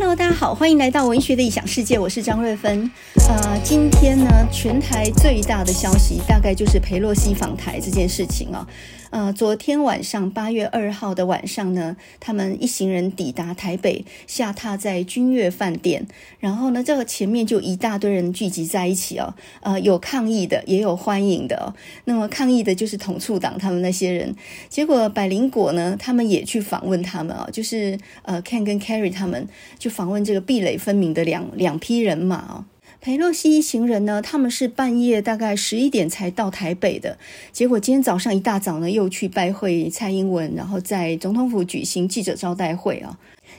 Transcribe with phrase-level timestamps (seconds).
[0.00, 2.88] Hello，大家好，欢迎来到文学的异想世界，我是张瑞芬。
[3.28, 8.64] 呃，今天呢，全台最大的消息大概就是裴洛西访台这件事情、哦。
[9.10, 16.06] 呃，昨天晚上八月二号的晚上呢，他们一行人抵达台北，下榻在君悦饭店。
[16.38, 19.34] 然后呢，这个前面就一大堆人聚集在一起哦。
[19.62, 21.74] 呃，有抗议的，也有欢迎的。
[22.04, 24.36] 那么抗议的就是统促党他们那些人。
[24.68, 32.64] 结果百灵果呢，他们也去访问他们啊、哦，就是呃，Ken 跟 Carrie 他们就访问这个壁垒分明的两两批人马啊、哦。
[33.00, 37.16] 裴洛西一行人呢，他们是半夜大概十一点才到台北的，
[37.52, 43.16] 结果今天早上一大早呢，又去拜会蔡英文，然后在总统府举行记者招待会啊。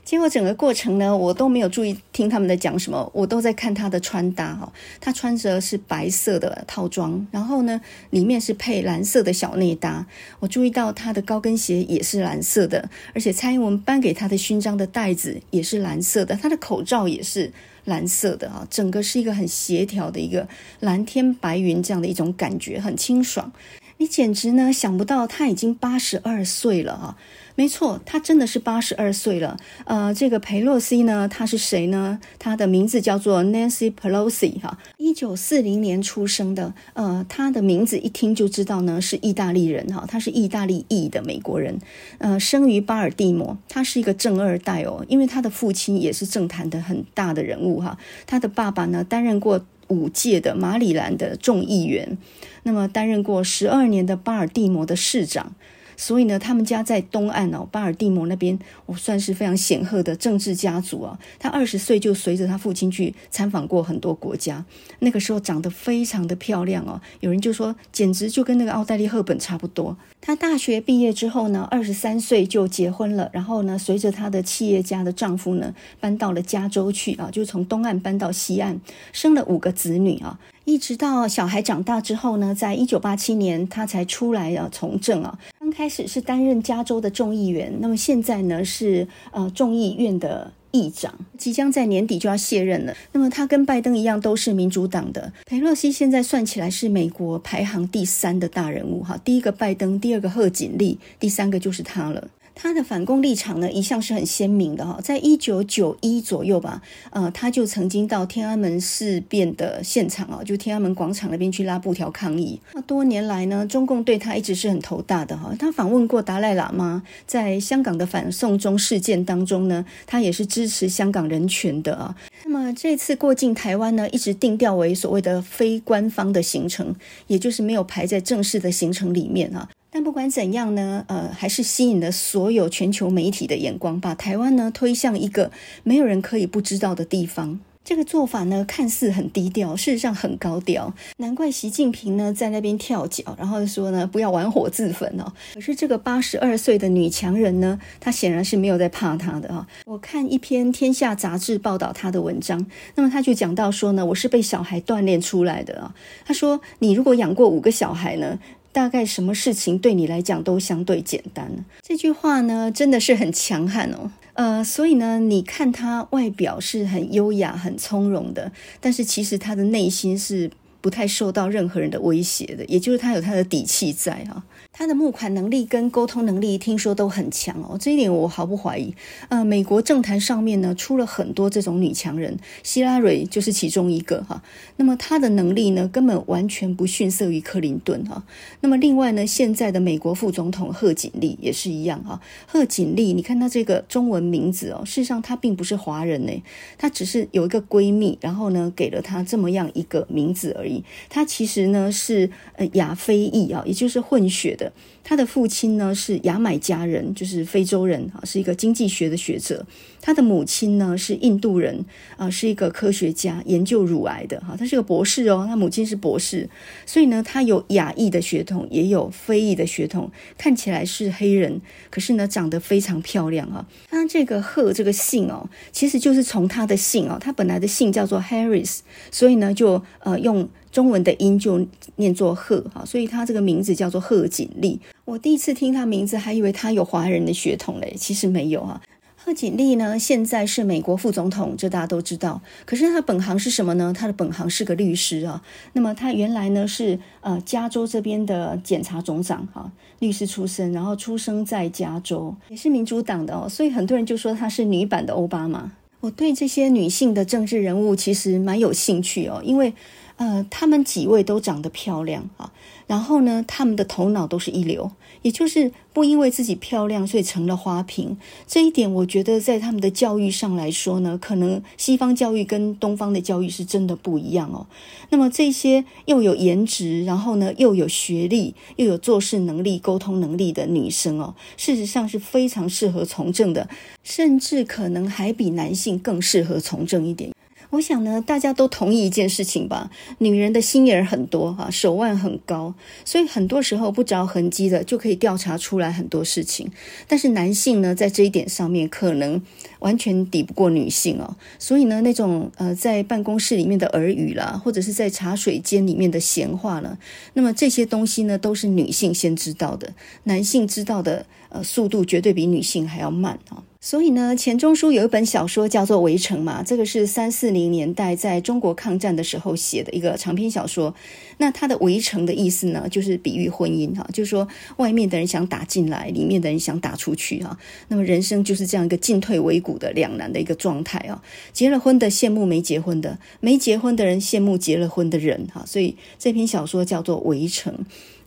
[0.09, 4.73] 结果整个过程呢，我都没有注意听他们在讲什么，我都在看他的穿搭哈。
[4.99, 10.07] 他穿着是白色的套装，然后呢，里面是配蓝色的小内搭。
[10.39, 17.53] 我注意到他的高跟鞋也是蓝色的，而且蔡英文颁给他的勋章的带子也是蓝色的，他的口罩也是。
[17.85, 20.47] 蓝色的啊，整个是一个很协调的一个
[20.81, 23.51] 蓝天白云这样的一种感觉，很清爽。
[23.99, 27.17] 你简直呢想不到他已经八十二岁了啊！
[27.55, 29.57] 没错，他真的是八十二岁了。
[29.83, 32.17] 呃，这个裴洛西呢，他是谁呢？
[32.39, 36.73] 他的名字叫做 Nancy Pelosi 哈，一九四零年出生的。
[36.93, 41.77] 呃，他的名字一听就知道呢是意大利人哈，他是意大利裔的美国人。
[42.19, 47.97] 呃，生于巴尔的摩，他是一个政二代哦，因为他的父亲也是政坛的很大的人物哈。
[48.25, 52.17] 他的爸爸呢担任过五届的马里兰的众议员。
[52.63, 55.55] 那么担任过十二年的巴尔的摩的市长，
[55.99, 61.19] 所以呢，他们家在东岸哦，巴尔的摩那边，我算是非常显赫的政治家族啊。
[61.37, 64.63] 他二十岁就随着他父亲去参访过很多国家，
[64.99, 69.97] 那个时候长得非常的漂亮哦，有人就说简直就跟那个奥黛丽·赫本差不多。
[70.21, 78.79] 他大学毕业之后呢，二十三岁就结婚了，然后呢，随着他的企业家的丈夫呢，搬到了加州去啊，就从东岸搬到西岸，
[79.11, 80.39] 生了五个子女啊。
[80.65, 85.39] 一直到小孩长大之后呢，在一九八七年，他才出来啊从政啊。
[85.69, 92.93] 刚开始是担任加州的众议员，那么现在呢是呃众议院的议长，即将在年底就要卸任了。
[93.11, 95.31] 那么他跟拜登一样都是民主党的。
[95.45, 102.27] 佩洛西现在算起来是美国排行第三的大人物哈，第一个拜登，第二个贺锦丽，第三个就是他了。
[102.61, 104.99] 他的反共立场呢，一向是很鲜明的哈。
[105.01, 112.59] 在一九九一左右吧，呃，他就曾经到天安门事变的现场啊，就天安门广场那边去拉布条抗议。
[112.73, 115.55] 那多年来呢，中共对他一直是很头大的哈。
[115.57, 122.13] 他访问过达赖喇嘛，在香港的反送中事件当中呢，他也是支持香港人权的啊。
[122.43, 126.93] 那么这次过境台湾呢，一直定调为所谓的非官方的行程，
[127.27, 129.69] 也就是没有排在正式的行程里面啊。
[129.91, 135.51] 但不管怎样呢，呃，还是吸引了所有全球媒体的眼光，把台湾呢推向一个
[135.83, 137.59] 没有人可以不知道的地方。
[137.81, 140.93] 这个做法呢，看似很低调，事实上很高调。
[141.17, 145.33] 难怪习近平呢在那边跳脚，然后说呢不要玩火自焚哦。
[145.55, 149.65] 可是这个八十二岁的女强人呢，她显然是没有在怕他的啊。
[149.85, 152.63] 我看一篇《天下》杂志报道她的文章，
[152.93, 155.95] 那么他就讲到说呢，我是被小孩锻炼出来的啊。
[156.23, 158.37] 他说，你如果养过五个小孩呢，
[158.79, 161.65] 大概什么事情对你来讲都相对简单。
[161.81, 164.09] 这句话呢，真的是很强悍哦。
[164.35, 168.49] 呃，所以呢，你看他外表是很优雅、很从容的，
[168.79, 170.49] 但是其实他的内心是
[170.79, 174.41] 不太受到任何人的威胁的，也就是他有他的底气在啊。
[174.71, 178.93] 他的募款能力跟沟通能力听说都很强哦，这一点我毫不怀疑。
[179.27, 184.41] 呃，美国政坛上面呢，出了很多这种女强人，希拉蕊就是其中一个哈。
[184.77, 188.23] 那么她的能力呢，根本完全不逊色于克林顿哈。
[188.61, 192.21] 那么另外呢，现在的美国副总统贺锦丽也是一样哈。
[192.47, 196.31] 贺锦丽，你看她这个中文名字哦，事实上她并不是华人呢，
[196.77, 200.85] 她只是有一个闺蜜，然后呢给了她这么样一个名字而已。
[201.09, 204.71] 她其实呢是呃亚非裔啊，也就是混血的。
[205.09, 209.65] 他的父亲呢是牙买加人，就是非洲人啊，是一个经济学的学者。
[209.99, 211.83] 他的母亲呢是印度人
[212.15, 214.55] 啊，是一个科学家，研究乳癌的哈。
[214.55, 216.47] 他是个博士哦，他母亲是博士，
[216.85, 220.11] 所以呢，他有亚裔的血统，也有非裔的血统。
[220.37, 221.59] 看起来是黑人，
[221.89, 223.67] 可是呢，长得非常漂亮啊。
[223.89, 230.47] 他这个贺这个姓哦，其实就是从他的姓哦，他本来的姓叫做 Harris，所以呢，就呃用。
[230.71, 231.65] 中文的音就
[231.95, 234.79] 念作贺哈，所以他这个名字叫做贺锦丽。
[235.09, 238.79] 我第一次听他名字，还以为他有华人的血统嘞，其实没有啊。
[239.15, 242.39] 贺锦丽呢，现在是美国副总统，这大家都知道。
[242.63, 243.91] 可是他本行是什么呢？
[243.91, 245.43] 他的本行是个律师啊。
[245.73, 253.49] 那么他原来呢是呃加州这边的检察总长哈，律师出身，然后出生在加州，也是民主党的哦。
[253.49, 255.71] 所以很多人就说他是女版的欧巴马。
[256.01, 259.73] 我对这些女性的政治人物其实蛮有兴趣哦，因为
[260.15, 262.51] 呃，她们几位都长得漂亮啊，
[262.89, 264.89] 然后呢，他们的头脑都是一流。
[265.21, 268.17] 也就是不因为自己漂亮，所以成了花瓶。
[268.47, 274.65] 这一点，我觉得在他们的教育上来说呢，可能西方教育跟东方的教育是真的不一样哦。
[275.09, 283.67] 那么这些又有颜值，然后呢又有学历，又有做事能力、沟通能力的女生哦，事实上是非常适合从政的，
[284.03, 287.29] 甚至可能还比男性更适合从政一点。
[287.71, 289.91] 我想呢，大家都同意一件事情吧？
[290.17, 292.73] 女人的心眼很多哈，手腕很高，
[293.05, 296.71] 所以很多时候不着痕迹的就可以调查出来很多事情。
[297.07, 299.39] 但是男性呢，在这一点上面可能
[299.79, 301.37] 完全抵不过女性哦。
[301.59, 306.97] 所以呢，那种呃，在办公室里面的耳语啦，或者是在茶水间里面的闲话呢，
[307.33, 309.93] 那么这些东西呢，都是女性先知道的，
[310.23, 313.63] 男性知道的呃速度绝对比女性还要慢啊。
[313.81, 320.93] 所以呢，钱钟书有一本小说叫做《围城》嘛，这个是三四零年代在中国抗战的时候写的一个长篇小说。
[321.41, 324.47] 那它的“围城”的意思呢，就是比喻婚姻哈，就是说
[324.77, 327.57] 外面的人想打进来，里面的人想打出去哈。
[327.87, 331.23] 那么人生就是这样一个进退维谷的两难的一个状态啊。
[331.51, 335.63] 结了婚的羡慕没结婚的，没结婚的人羡慕结了婚的人哈。
[335.65, 337.73] 所以这篇小说叫做《围城》。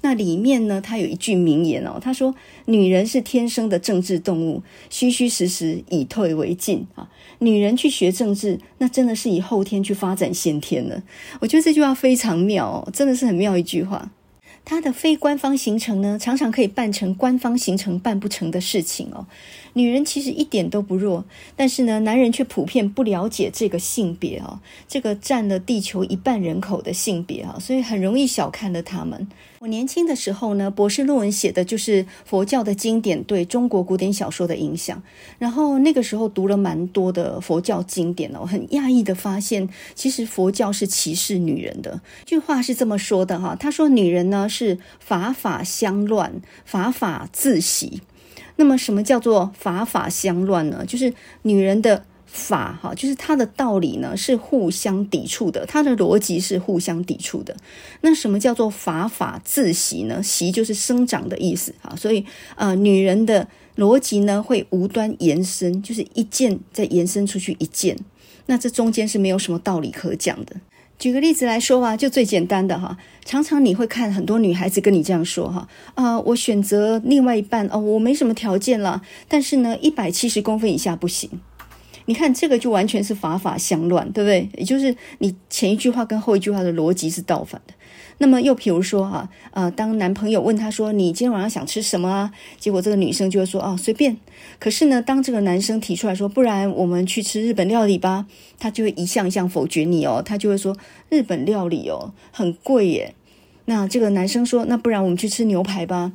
[0.04, 2.34] 那里面呢，他有一句名言哦，他说
[2.66, 4.60] ：“女人是天生的政治动物，
[4.90, 7.08] 虚虚实实，以退为进啊。
[7.38, 11.00] 女人去学政治，那真的是以后天去发展先天了。”
[11.38, 14.12] 我觉得这句话非常妙哦，真的是很妙一句话。
[14.64, 19.26] 它的非官方行程呢，常常可以办成官方行程办不成的事情哦。
[19.74, 21.24] 女人其实一点都不弱，
[21.56, 29.26] 但是呢，男人却普遍不了解这个性别啊，这个占了地球一半人口的性别啊，所以很容易小看了他们。
[29.60, 35.02] 我年轻的时候呢，博士论文写的就是佛教的经典对中国古典小说的影响。
[35.38, 42.00] 然后那个时候读了蛮多的佛教经典哦，很讶异的发现，其实佛教是歧视女人的。
[42.26, 48.02] 句话是这么说的哈，他说女人呢是法法相乱，法法自喜。
[48.62, 50.84] 那么什么叫做法法相乱呢？
[50.86, 51.12] 就是
[51.42, 52.04] 女人的。
[52.34, 57.54] 法哈，就是她的道理呢是互相抵触的，她的逻辑是互相抵触的。
[58.00, 60.22] 那什么叫做法法自习呢？
[60.22, 62.24] 习就是生长的意思啊，所以
[62.56, 67.98] 呃，女人的逻辑呢会无端延伸，就是一件再延伸出去一件，
[68.46, 70.56] 那这中间是没有什么道理可讲的。
[71.02, 75.66] 举个例子来说吧，就最简单的哈，常常你会看很多女孩子跟你这样说哈，
[75.96, 81.28] 啊，我选择另外一半哦，我没什么条件了，但是呢，一百七十公分以下不行。
[82.04, 84.48] 你看这个就完全是法法相乱，对不对？
[84.56, 87.74] 也就是你前一句话跟后一句话的逻辑是倒反的。
[88.22, 92.30] 那么又比如说哈，呃，当男朋友问他说：“你今天晚上想吃什么啊？”
[92.60, 94.16] 结果这个女生就会说：“哦，随便。”
[94.60, 98.26] 可是呢，当这个男生提出来说：“不然我们去吃日本料理吧？”
[98.60, 100.76] 他就会一项一项否决你哦，他就会说
[101.10, 103.16] ：“日本料理哦，很贵耶。”
[103.66, 106.12] 那这个男生说：“那不然我们去吃牛排吧？”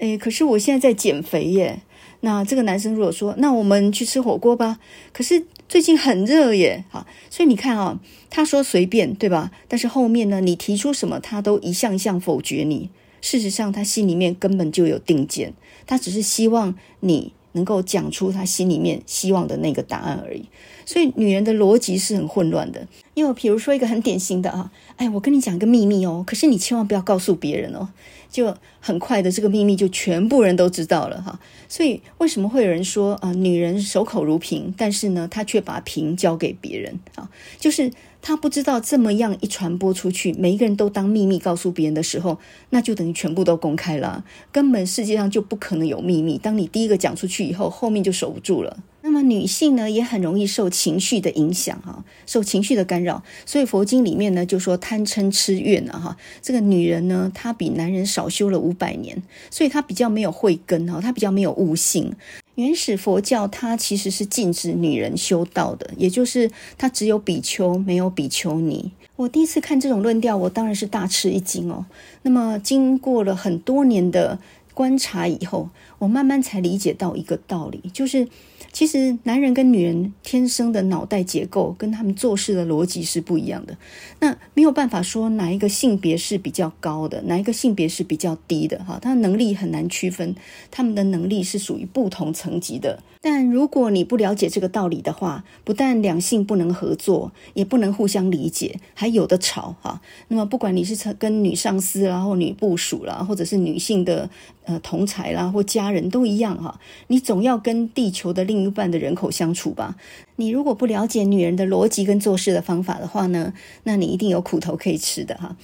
[0.00, 1.80] 诶，可是我现在在减肥耶。
[2.20, 4.78] 那这个男生如果说，那我们去吃火锅吧，
[5.14, 7.98] 可是最近很热耶，好，所以你看啊，
[8.30, 9.50] 他说随便，对吧？
[9.66, 12.90] 但是后面呢，你提出什么，他都一项一项否决你。
[13.20, 15.52] 事实上，他心里面根本就有定见，
[15.86, 20.44] 他只是希望你能够讲出他心里面希望的那个答案而已。
[20.84, 22.86] 所以，女人的逻辑是很混乱的。
[23.14, 27.88] 因为比如说一个很典型的啊，哎，我跟你讲一个秘密哦，可是你千万不要告诉别人哦。
[28.30, 31.40] 就很快的，这个秘密就全部人都知道了哈。
[31.68, 37.30] 所以为什么会有人说啊，女人守口如瓶，但是呢，她却把瓶交给别人啊？
[37.58, 37.90] 就是
[38.28, 42.40] 他不知道这么样一传播出去，每一个人都当秘密告诉别人的时候，
[42.70, 46.36] 那就等于全部都公开了，根本世界上就不可能有秘密。
[46.36, 48.78] 当你第一个讲出去以后，后面就守不住了。
[49.16, 53.22] 那女性呢，也很容易受情绪的影响哈，受情绪的干扰。
[53.46, 62.12] 所以佛经里面呢，就说贪嗔痴怨啊哈，这个女人呢，她比男人少修了五百年，所以她比较没有慧根哈，她比较没有悟性。
[62.56, 68.92] 原始佛教它其实是禁止女人修道的，也就是它只有比丘，没有比丘尼。
[69.16, 71.86] 我第一次看这种论调，我当然是大吃一惊哦。
[72.20, 74.38] 那么经过了很多年的
[74.74, 75.70] 观察以后，
[76.00, 78.28] 我慢慢才理解到一个道理，就是。
[78.76, 83.78] 其实，男人跟女人天生的脑袋结构跟他们做事的逻辑是不一样的。
[84.20, 90.36] 那没有办法说哪一个性别是比较高的，哪一个性别是比较低的，哈，他的能力很难区分，
[90.70, 93.02] 他们的能力是属于不同层级的。
[93.22, 100.02] 但如果你不了解这个道理的话，不但两性不能合作，也不能互相理解，还有的吵，哈。
[100.28, 104.28] 那么，不管你是跟女上司然后女部属啦，或者是女性的
[104.66, 106.78] 呃同财啦，或家人都一样，哈。
[107.06, 109.96] 你总要跟地球的另一半的人口相处吧。
[110.36, 113.54] 你如果不了解女人的逻辑跟做事的方法的话呢，
[113.84, 115.56] 那你一定有苦头可以吃的哈。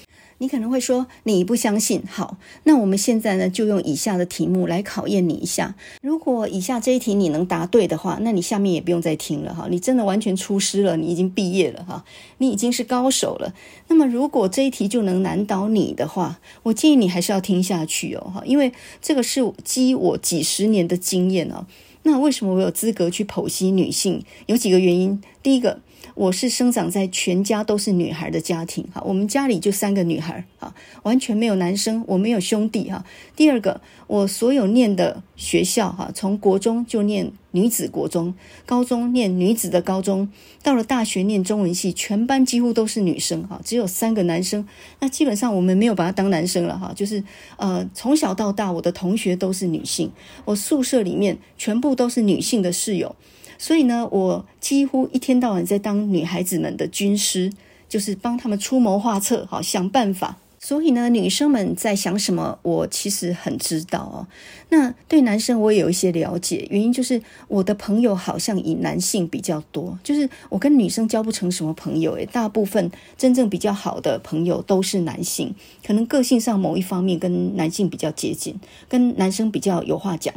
[0.42, 5.76] 你可能会说你不相信，好，那我们现在呢就用以下的题目来考验你一下。
[6.02, 12.04] 如果以下这一题你能答对的话，那你下面也不用再听了哈，你真的完全出师了，你已经毕业了哈，
[12.38, 13.54] 你已经是高手了。
[13.87, 21.64] 那么如果这一题就能难倒你的话，我建议你还是要听下去哦哈，因为这个是基我几十年的经验哦。
[22.02, 24.25] 那为什么我有资格去剖析女性？
[24.46, 25.78] 有几个原因，第一个。
[26.14, 33.04] 我是生长在全家都是女孩的家庭，哈，我们家里就三个女孩，哈，完全没有男生，我没有兄弟，哈。
[33.35, 38.35] 第二个，我所有念的学校，哈，从国中就念女子国中，
[38.66, 40.31] 高中念女子的高中，
[40.62, 44.69] 到了大学念中文系，全班几乎都是女生，哈，只有三个男生。
[45.00, 47.25] 那基本上我们没有把他当男生了，哈，就是
[47.57, 50.12] 呃，从小到大，我的同学都是女性，
[50.45, 53.16] 我宿舍里面全部都是女性的室友。
[53.59, 57.52] 所以呢，我几乎一天到晚在当女孩子们的军师，
[57.88, 60.38] 就是帮他们出谋划策，好想办法。
[60.64, 64.28] 所以呢，女生们在想什么，我其实很知道哦。
[64.68, 75.52] 那对男生我也有一些了解，原因就是我的朋友好像以男性比较多，就是我跟女生交不成什么朋友，诶，大部分真正比较好的朋友都是男性，
[75.85, 78.54] 可能个性上某一方面跟男性比较接近，
[78.88, 80.32] 跟男生比较有话讲。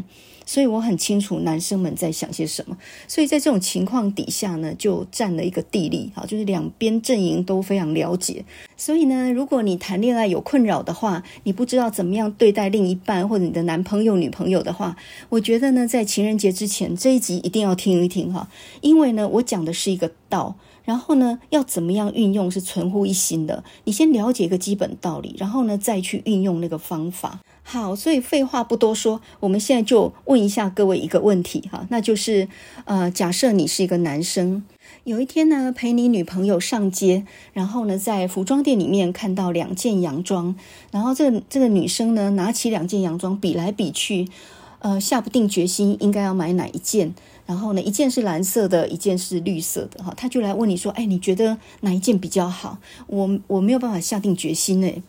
[0.46, 8.46] 所以我很清楚男生们在想些什么，所以在这种情况底下呢，就占了一个地利啊，就是两边阵营都非常了解。
[8.78, 14.96] 所以呢，如果你谈恋爱有困扰的话，你不知道怎么样对待另一半或者你的男朋友、女朋友的话，
[15.30, 18.50] 我觉得呢，在情人节之前这一集一定要听一听哈，
[18.82, 20.56] 因为呢，我讲的是一个道。
[20.84, 23.64] 然后呢，要怎么样运用是存乎一心的。
[23.86, 27.40] 你先了解一个基本道理，然后呢，再去运用那个方法。
[27.68, 32.48] 好，所以废话不多说，我们现在就问一下各位一个问题哈，那就是
[32.86, 34.64] 呃，假设你是一个男生，
[35.04, 40.56] 有一天呢，陪你女朋友上街，然后呢，在服装店里面看到两件洋装，
[40.92, 44.30] 然后这个这个女生呢，拿起两件洋装比来比去，
[44.80, 47.16] 呃，下不定决心应该要买哪一件。
[47.48, 52.78] 然后呢，一件是蓝色的，一件是绿色的，哈，他就来问你说，哎，你觉得哪一件比较好？
[53.08, 55.04] 我我没有办法下定决心呢。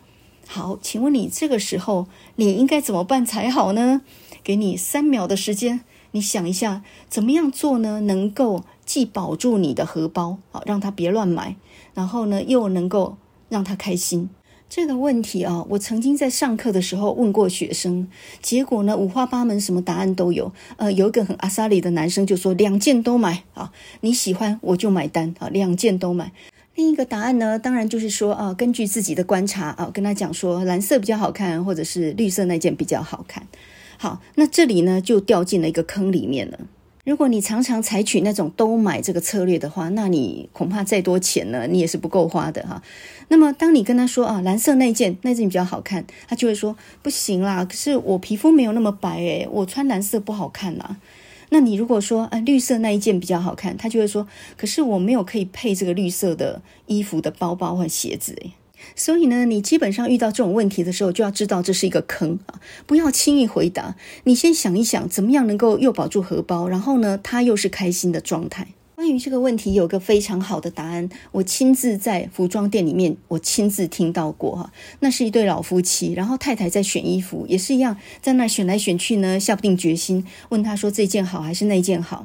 [0.49, 4.03] 好，请问你这个时候你应该怎么办才好呢？
[4.45, 5.81] 给你三秒的时间，
[6.13, 8.01] 你想一下怎么样做呢？
[8.03, 11.57] 能够既保住你的荷包，好，让他别乱买，
[11.95, 13.17] 然后呢，又能够
[13.49, 14.31] 让他开心。
[14.69, 18.09] 这个问题啊，我曾经在上课的时候问过学生，
[18.43, 20.53] 结果呢，五花八门，什么答案都有。
[20.77, 26.33] 呃，有一个很阿萨里的男生就说两件都买啊，你喜欢我就买单啊，两件都买。
[26.77, 33.47] 另一个答案呢，当然就是说啊，根据自己的观察啊，跟他讲说蓝色比较好看，或者是绿色那件比较好看。
[33.97, 36.61] 好，那这里呢就掉进了一个坑里面了。
[37.05, 42.83] 如果你常常采取那种都买这个策略的话，那你恐怕再多钱呢，你也是不够花的哈。
[43.29, 47.65] 那么，当你跟他说啊，蓝色那件那件比较好看，他就会说不行啦。
[47.65, 50.99] 可是我皮肤没有那么白诶，我穿蓝色不好看啦。
[51.51, 54.27] 那你如果说啊，绿色那一件比较好看，他就会说，
[54.57, 58.53] 可是我没有可以配这个绿色的衣服的包包和鞋子诶。
[58.95, 62.61] 所以呢，你基本上遇到这种问题的时候，就要知道这是一个坑啊！
[62.87, 68.69] 不要轻易回答，你先想一想，怎么样能够又保住荷包，然后呢，他又是开心的状态。
[68.97, 74.73] 关于这个问题，有个非常好的答案，我亲自在服装店里面，我亲自听到过哈。
[75.01, 82.25] 那是一对老夫妻，然后太太在选衣服，也是一样，在那选来选去呢，下不定决心，问他说这件好还是那件好。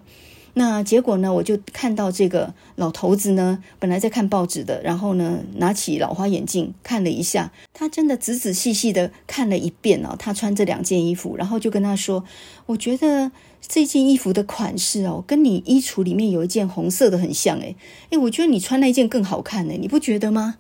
[0.54, 12.24] 那结果呢，我就看到这个老头子呢，本来在看报纸的，然后呢，拿起老花眼镜看了一下，他真的仔仔细细的看了一遍哦，他穿这两件衣服，然后就跟他说
[12.68, 13.32] ：“我觉得
[13.68, 17.76] 这件衣服的款式哦，跟你衣橱里面有一件红色的很像，诶
[18.10, 20.58] 诶，我觉得你穿那件更好看呢，你不觉得吗？”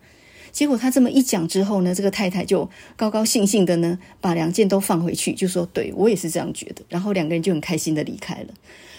[0.51, 8.53] 结果他这么一讲之后呢，这个太太就高高兴兴的呢，把两件都放回去，就说：“对，我也是这样觉得。”然后两个人就很开心的离开了。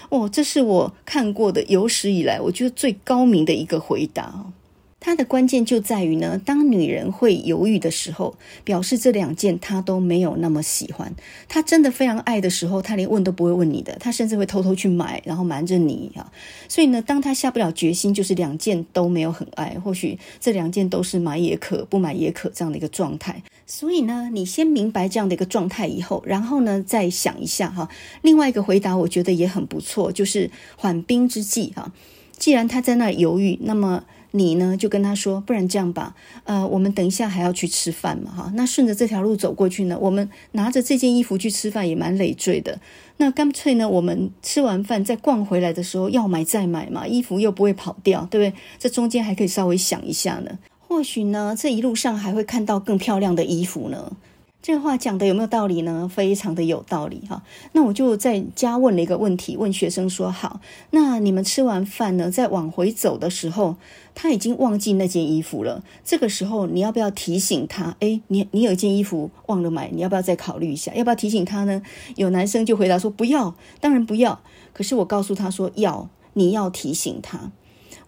[0.08, 4.46] 哦，这是我看过的有史以来我觉得最高明的一个回答。
[5.04, 11.12] 它的关键就在于呢，当女人会犹豫的时候，表示这两件她都没有那么喜欢。
[11.48, 16.30] 她真的非常爱的时候，她连问都不会问你的，她甚至会偷偷去买，然后瞒着你啊。
[16.68, 23.42] 所以呢，当她下不了决心，就是两件都没有很爱，或许这两件都是买也可，不买也可这样的一个状态。
[23.66, 27.88] 所以呢，你先明白这样的一个状态以后，然后呢，再想一下哈。
[28.22, 31.92] 另外一个回答，我觉得也很不错，就是缓兵之计哈。
[32.38, 34.04] 既然他在那犹豫，那么。
[34.32, 42.80] 你呢就跟他说，不然这样吧，呃，我们等一下还要去吃饭嘛，哈，那顺着这条路走过去呢，我们拿着这件衣服去吃饭也蛮累赘的，
[43.18, 48.58] 那干脆呢，我们吃完饭再逛回来的时候要买再买嘛，衣服又不会跑掉，对不对？
[48.78, 50.58] 这中间还可以稍微想一下呢，
[50.88, 54.12] 或许呢，这一路上还会看到更漂亮的衣服呢。
[54.62, 56.08] 这话讲的有没有道理呢？
[56.08, 57.42] 非常的有道理哈。
[57.72, 63.74] 那我就在家问了一个问题，问学生说：好，那你们吃完饭呢，在往回走的时候，
[64.14, 65.82] 他已经忘记那件衣服了。
[66.04, 67.96] 这个时候，你要不要提醒他？
[67.98, 70.94] 诶，你你有一件衣服忘了买，你要不要再考虑一下？
[70.94, 71.82] 要不要提醒他呢？
[72.14, 74.40] 有男生就回答说：不要，当然不要。
[74.72, 77.50] 可是我告诉他说要，你要提醒他。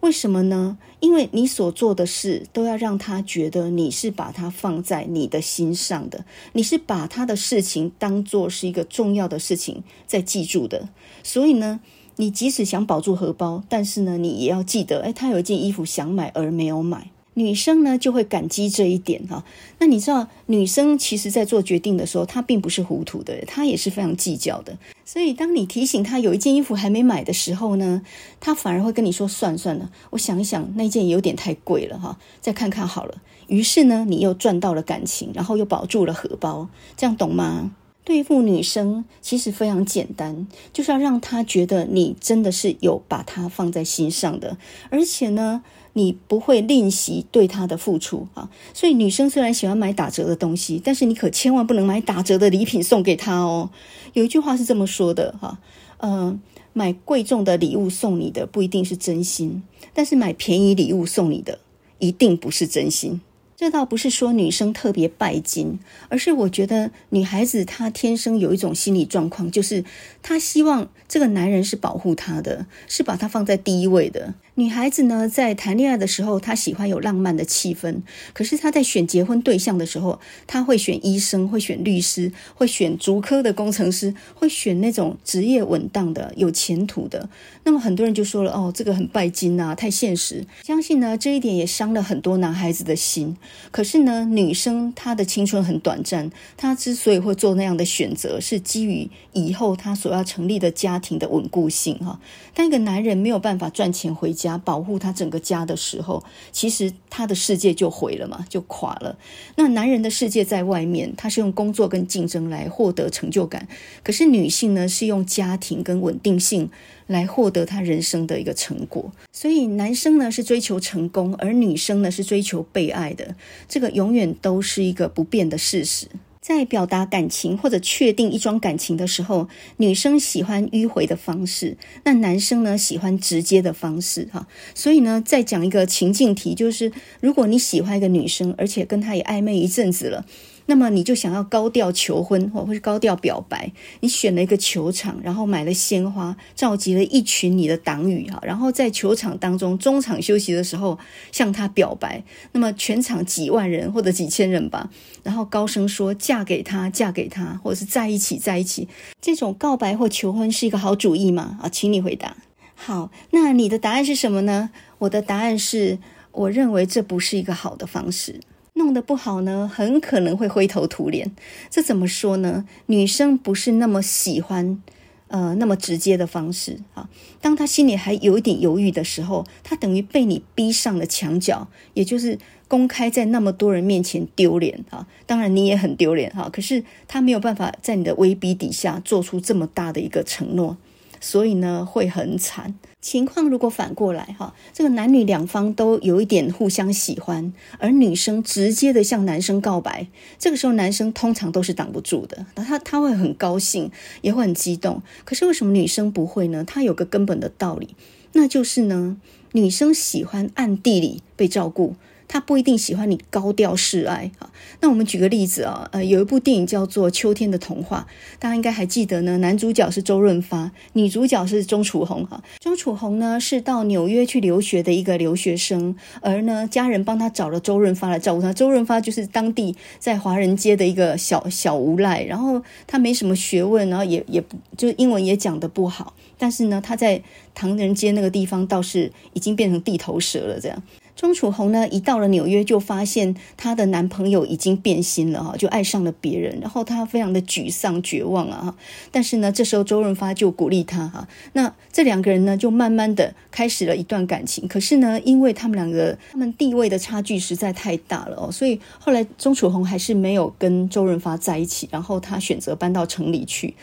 [0.04, 0.76] 为什么呢？
[1.00, 10.90] 因为你所做的事都要让他觉得你是把他放在你的心上的，你是把他的事情当做是一个重要的事情在记住的。
[11.22, 11.80] 所以呢，
[12.16, 17.10] 你即使想保住荷包，但是呢，你也要记得，哎，他有一件衣服想买而没有买。
[17.34, 19.44] 女生呢就会感激这一点哈。
[19.78, 24.78] 那你知道，女生其实在做决定的时候，她并不是糊涂的，她也是非常计较的。
[25.04, 28.02] 所以，当你提醒她有一件衣服还没买的时候呢，
[28.40, 37.72] 她反而会跟你说：“算算了，我想一想，那件有点太贵了哈，再看看好了。”于是呢，你又赚到了感情，然后又保住了荷包，这样懂吗？
[38.04, 44.56] 对付女生其实非常简单，就是要让她觉得你真的是有把她放在心上的，
[44.90, 45.62] 而且呢。
[45.94, 53.70] 你不会吝惜对他的付出啊，所以女生虽然喜欢买打折的东西，但是你可千万不能买打折的礼品送给她哦。
[54.12, 55.58] 有一句话是这么说的哈，
[55.98, 56.40] 嗯，
[56.72, 61.58] 买贵重的礼物送你的不一定是真心，但是买便宜礼物送你的
[62.00, 63.20] 一定不是真心。
[63.56, 69.84] 这倒不是说女生特别拜金，而是我觉得女孩子她天生有一种心理状况，就是
[70.24, 74.32] 她希望这个男人是保护她的，是把她放在第一位的。
[74.56, 78.00] 女孩子呢，在谈恋爱的时候，她喜欢有浪漫的气氛。
[78.32, 87.28] 可是她在选结婚对象的时候，她会选医生，会选律师，会选足科的工程师，会选那种职业稳当的、有前途的。
[87.64, 93.36] 那么很多人就说了：“哦，这个很拜金啊，太现实。”相信呢，这一点也伤了很多男孩子的心。
[93.70, 102.18] 可是呢，女生她的青春很短暂，她之所以会做那样的选择，是基于以后她所要成立的家庭的稳固性哈。
[102.54, 106.22] 当一个男人没有办法赚钱回家，保护他整个家的时候，
[106.52, 109.18] 其实他的世界就毁了嘛，就垮了。
[109.56, 113.62] 那男人的世界在外面，他是用工作跟竞争来获得成就感；
[114.02, 116.70] 可是女性呢，是用家庭跟稳定性
[117.08, 119.12] 来获得他人生的一个成果。
[119.32, 123.34] 所以男生呢是追求成功，而女生呢是追求被爱的。
[123.68, 126.06] 这个永远都是一个不变的事实。
[126.46, 134.46] 在表达感情或者确定一桩感情的时候，女生喜欢迂回的方式，那男生呢喜欢直接的方式哈。
[134.74, 140.26] 所以呢，再讲一个情境题，就是如果你喜欢一个女生，而且跟她也暧昧一阵子了。
[140.66, 150.98] 那么你就想要高调求婚，或者是高调表白，你选了一个球场，然后买了鲜花，召集了一群你的党羽哈，然后在球场当中中场休息的时候
[151.30, 152.22] 向他表白。
[152.52, 154.88] 那么全场几万人或者几千人吧，
[155.22, 158.88] 然后高声说嫁给他，嫁给他，或者是在一起，在一起。
[159.20, 161.58] 这种告白或求婚是一个好主意吗？
[161.62, 162.36] 啊，请你回答。
[162.74, 164.70] 好，那你的答案是什么呢？
[164.98, 165.98] 我的答案是，
[166.32, 168.40] 我认为这不是一个好的方式。
[168.76, 171.30] 弄得不好呢，很可能会灰头土脸。
[171.70, 172.66] 这怎么说呢？
[172.86, 174.82] 女生不是那么喜欢，
[175.28, 177.08] 呃，那么直接的方式啊。
[177.40, 185.06] 当她心里还有一点犹豫的时候，她等于被你逼上了墙角，也就是公开在那么多人面前丢脸啊。
[185.24, 190.76] 当然你也很丢脸哈，可是她没有办法在你的威逼底下做出这么大的一个承诺。
[191.20, 192.74] 所以呢，会很惨。
[193.04, 200.06] 情况如果反过来，哈，这个男女两方都有一点互相喜欢，而女生直接的向男生告白，
[200.38, 203.90] 这个时候男生通常都是挡不住的，他他会很高兴，
[204.22, 205.02] 也会很激动。
[205.26, 206.64] 可是为什么女生不会呢？
[206.64, 207.94] 她有个根本的道理，
[208.32, 209.18] 那就是呢，
[209.52, 211.96] 女生喜欢暗地里被照顾。
[212.26, 214.50] 他不一定喜欢你高调示爱啊。
[214.80, 218.06] 那我们举个例子啊，呃，有一部电影叫做《秋天的童话》，
[218.40, 219.38] 大家应该还记得呢。
[219.38, 222.42] 男主角是周润发，女主角是钟楚红哈。
[222.60, 228.52] 钟楚红呢是到纽约去留学的一个留学生，而呢家人帮他找了周润发来照顾他。
[228.52, 234.42] 周润发就是当地在华人街的一个小小无赖，然后他没什么学问，然后也也
[234.76, 237.22] 就英文也讲得不好，但是呢他在
[237.54, 240.82] 唐人街那个地方倒是已经变成地头蛇了这样。
[241.16, 248.74] 钟楚红呢，一到了纽约，就发现她的男朋友已经变心了哈，就爱上了别人，然后她非常的沮丧绝望啊。
[249.12, 251.28] 但是呢，这时候周润发就鼓励她哈。
[251.52, 254.66] 那这两个人呢，就慢慢的开始了一段感情。
[254.66, 263.74] 可是呢，因为他们两个他们地位的差距实在太大了哦，所以后来钟楚红还是没有跟周润发在一起，然后她选择搬到城里去。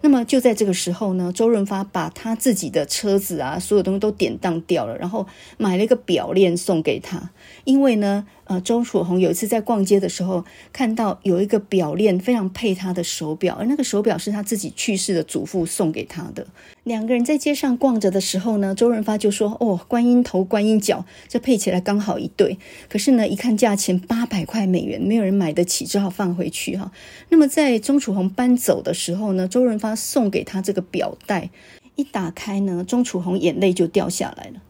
[0.00, 7.30] 那么就在这个时候呢，周润发把他自己的车子啊，所有东西都典当掉了，然后买了一个表链送给他，
[7.68, 8.26] 因为呢。
[8.48, 16.46] 呃，周楚红有一次在逛街的时候，看到有一个表链非常配她的手表，而那个手表是她自己去世的祖父送给她的。
[16.84, 22.56] 两个人在街上逛着的时候呢，周润发就说：“哦，观音头，观音脚，这配起来刚好一对。”
[22.88, 26.90] 可是呢，一看价钱八百块美元，没有人买得起，只好放回去哈。
[27.28, 31.50] 那么在钟楚红搬走的时候呢，周润发送给她这个表带，
[31.96, 34.62] 一打开呢，钟楚红眼泪就掉下来了。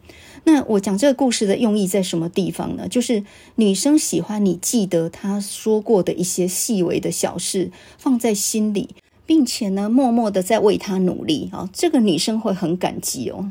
[0.44, 2.88] 那我讲这个故事的用意在什么地方呢？
[2.88, 3.24] 就是
[3.56, 8.90] 女生喜欢你记得她说过的一些细微的小事，放在心里，
[9.26, 13.50] 并且呢，默默的在为她努力啊，这个女生会很感激哦。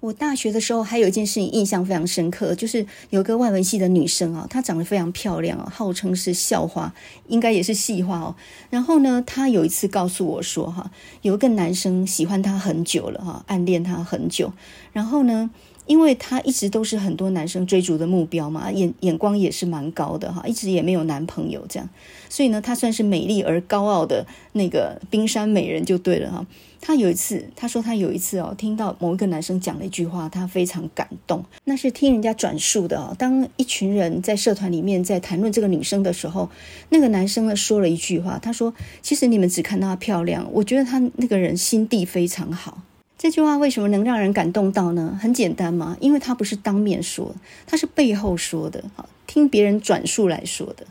[0.00, 6.92] 我大学的时候还有一件事情印象非常深刻，就是有一个外文系的女生啊，她长得非常漂亮啊，号称是校花，
[7.28, 8.36] 应该也是系花哦。
[8.68, 10.90] 然后呢，她有一次告诉我说，哈，
[11.22, 14.52] 有一个男生喜欢她很久了哈，暗恋她很久，
[14.92, 15.50] 然后呢。
[15.86, 21.88] 因为她一直都是很多男生追逐的目标嘛，眼眼光也是蛮高的哈，一直也没有男朋友这样，
[22.28, 26.46] 所以呢，她算是美丽而高傲的那个冰山美人就对了哈。
[26.80, 31.42] 她有一次，她说她有一次哦，听到某一个男生讲了一句话，她非常感动。
[31.64, 33.16] 那是听人家转述的哦。
[33.18, 36.50] 当一群人在社团里面在谈论这个女生的时候，
[36.90, 42.82] 那个男生呢说了一句话，他说：“其实你们只看她漂亮，我觉得她那个人心地非常好。”
[43.16, 45.18] 这句话为什么能让人感动到呢？
[45.20, 47.34] 很简单嘛，因为他不是当面说，
[47.66, 50.86] 他是背后说的，好，听别人转述来说的。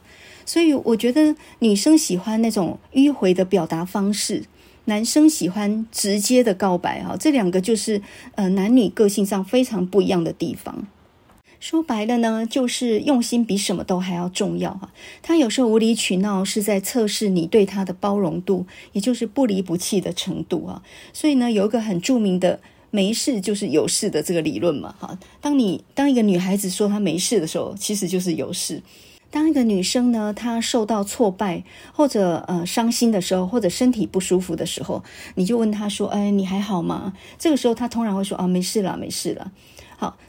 [0.46, 4.44] 所以我觉得女生喜欢那种迂回的表达方式，
[4.86, 8.02] 男生喜欢直接的告白，哈，这两个就是
[8.36, 10.88] 呃男女个性上非常不一样的地方。
[11.64, 14.92] 说白了呢，就是用心比什么都还要重要哈。
[15.22, 20.84] 他有时候无理取闹，是在测试你对他的包容度，也就是不离不弃的程度啊。
[21.14, 22.60] 所以呢，有一个很著名的
[22.92, 25.18] “没事就是有事”的这个理论嘛哈。
[25.40, 28.82] 当你当一个女孩子说她没事的时候，其实就是有事；
[29.32, 35.02] 当一个女生呢，她受到挫败或者呃伤心的时候，或者身体不舒服的时候，
[35.36, 39.54] 你就问她说：“哎，你还好吗？”这个时候她通常会说：“啊，没事了，没事了。”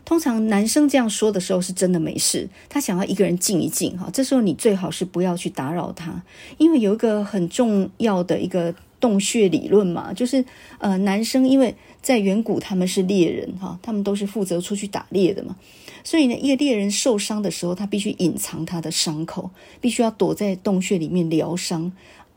[0.04, 3.96] 通常男生这样说的时候是真的没事，他想要一个人静一静。
[3.98, 6.22] 哈，这时候你最好是不要去打扰他，
[6.58, 10.44] 因为有一个很重要的一个洞穴理论嘛，就是
[10.78, 15.56] 呃，男生因为在远古他们是猎人哈，他们都是负责出去打猎的嘛，
[16.02, 21.92] 所以呢，一个猎人受伤的时候，他必须隐藏他的伤口，必须要躲在洞穴里面疗伤。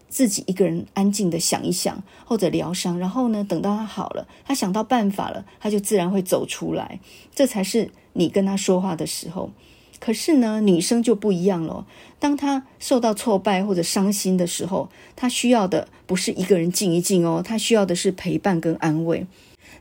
[0.09, 6.99] 自己一个人安静的想一想，或者疗伤，然后呢，等到他好了，他想到办法了，他就自然会走出来。
[7.33, 9.51] 这才是你跟他说话的时候。
[9.99, 11.85] 可是呢，女生就不一样了。
[12.19, 19.25] 当她受到挫败或者伤心的时候，她需要的不是一个人静一静哦，她需要的是陪伴跟安慰。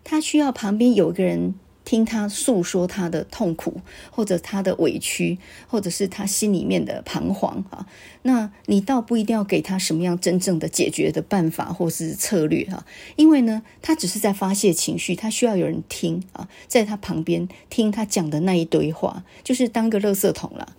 [0.03, 1.55] 她需要旁边有个人。
[1.87, 7.87] 听他诉说他的痛苦，或者他的委屈，或者是他心里面的彷徨啊。
[8.23, 20.75] 那你倒不一定要给他什么样真正的解决的办法或是策略哈，因为呢，他只是在发泄情绪，他需要有人听啊，在他旁边听他讲的那一堆话，就是当个垃圾桶了。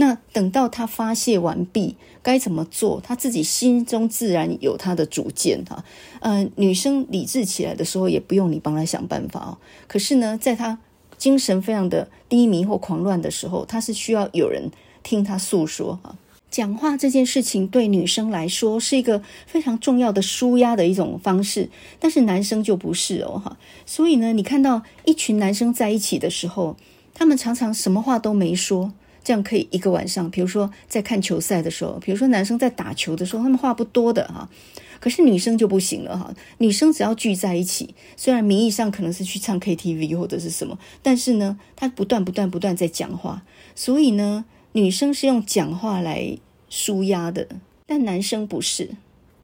[0.00, 3.02] 那等到他发泄完毕，该怎么做？
[3.04, 5.84] 他自己心中自然有他的主见哈。
[6.20, 9.58] 嗯、呃，女生理智起来的时候，也不用你帮他想办法哦。
[9.86, 10.78] 可是呢，在他
[11.18, 14.70] 精神非常的低迷或狂乱的时候，他是需要有人
[15.02, 16.16] 听他诉说哈。
[16.50, 23.58] 讲话这件事情对女生来说是一个非常重要的舒压的一种方式，但是男生就不是哦哈。
[23.84, 26.76] 所以呢，你看到一群男生在一起的时候，
[27.12, 28.92] 他们常常什么话都没说。
[29.30, 34.50] 这样可以一个晚上，比如说在看球赛的时候，比如说男生在打球的时候，他们话不多的哈，
[34.98, 36.34] 可是女生就不行了哈。
[36.58, 43.44] 女生只要聚在一起，虽然名义上可能是去唱 KTV 或者是什么，但是呢，她不断不断不断在讲话，
[43.76, 46.36] 所以呢，女生是用讲话来
[46.68, 47.46] 舒压的，
[47.86, 48.90] 但男生不是。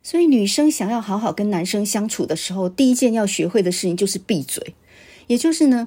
[0.02, 4.74] 所以女生想要好好跟男生相处的时候，第一件要学会的事情就是闭嘴，
[5.28, 5.86] 也就是呢。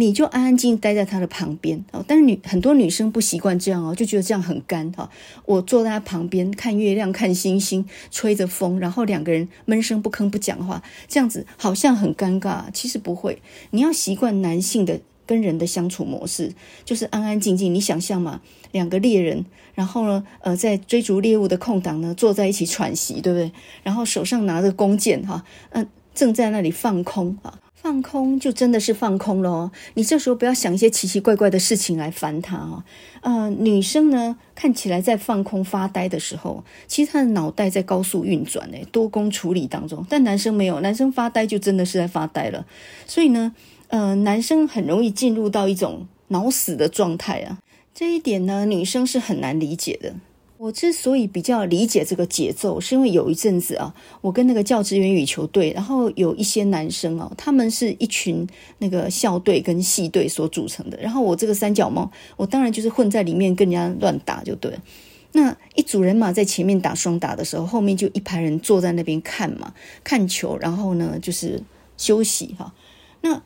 [0.00, 5.10] 你就安安静静待在他的旁边哦，但是女很多女生不习惯这样哦，就觉得这样很干哈。
[5.44, 12.66] 我坐在他旁边看月亮、看星星，吹着风，然后两个人闷声不吭不讲话，这样子好像很尴尬。
[12.72, 17.74] 其实不会，你要习惯男性的跟人的相处模式，就是安安静静。
[17.74, 23.50] 你想象嘛，两个猎人，然后呢，呃，在追逐猎物的空档呢，坐在一起喘息，对不对？
[23.82, 27.58] 然后手上拿着弓箭，哈，嗯，正在那里放空啊。
[27.88, 32.84] 放空就真的是放空了哦，你这时候不要想一些奇奇怪怪的事情来烦他哦。
[33.22, 40.04] 呃，女生呢，看起来在放空发呆的时候，其实她的脑袋在高速运转，诶，多工处理当中。
[40.06, 42.66] 但男生没有，男生发呆就真的是在发呆了。
[43.06, 43.54] 所以呢，
[43.86, 47.58] 呃，男生很容易进入到一种脑死的状态啊。
[47.94, 50.14] 这一点呢，女生是很难理解的。
[50.58, 58.44] 我之所以比较理解这个节奏，是因为有一阵子啊，我跟那个教职员羽球队，然后有一些男生啊，他们是一群
[58.78, 64.82] 那个校队跟系队所组成的，然后我这个三脚猫，我当然就是混在里面跟人家乱打就对了。
[65.30, 71.62] 那一组人马在前面打双打的时候，后面就一排人坐在那边看嘛，看球，然后呢就是
[71.96, 72.74] 休息哈。
[73.20, 73.40] 那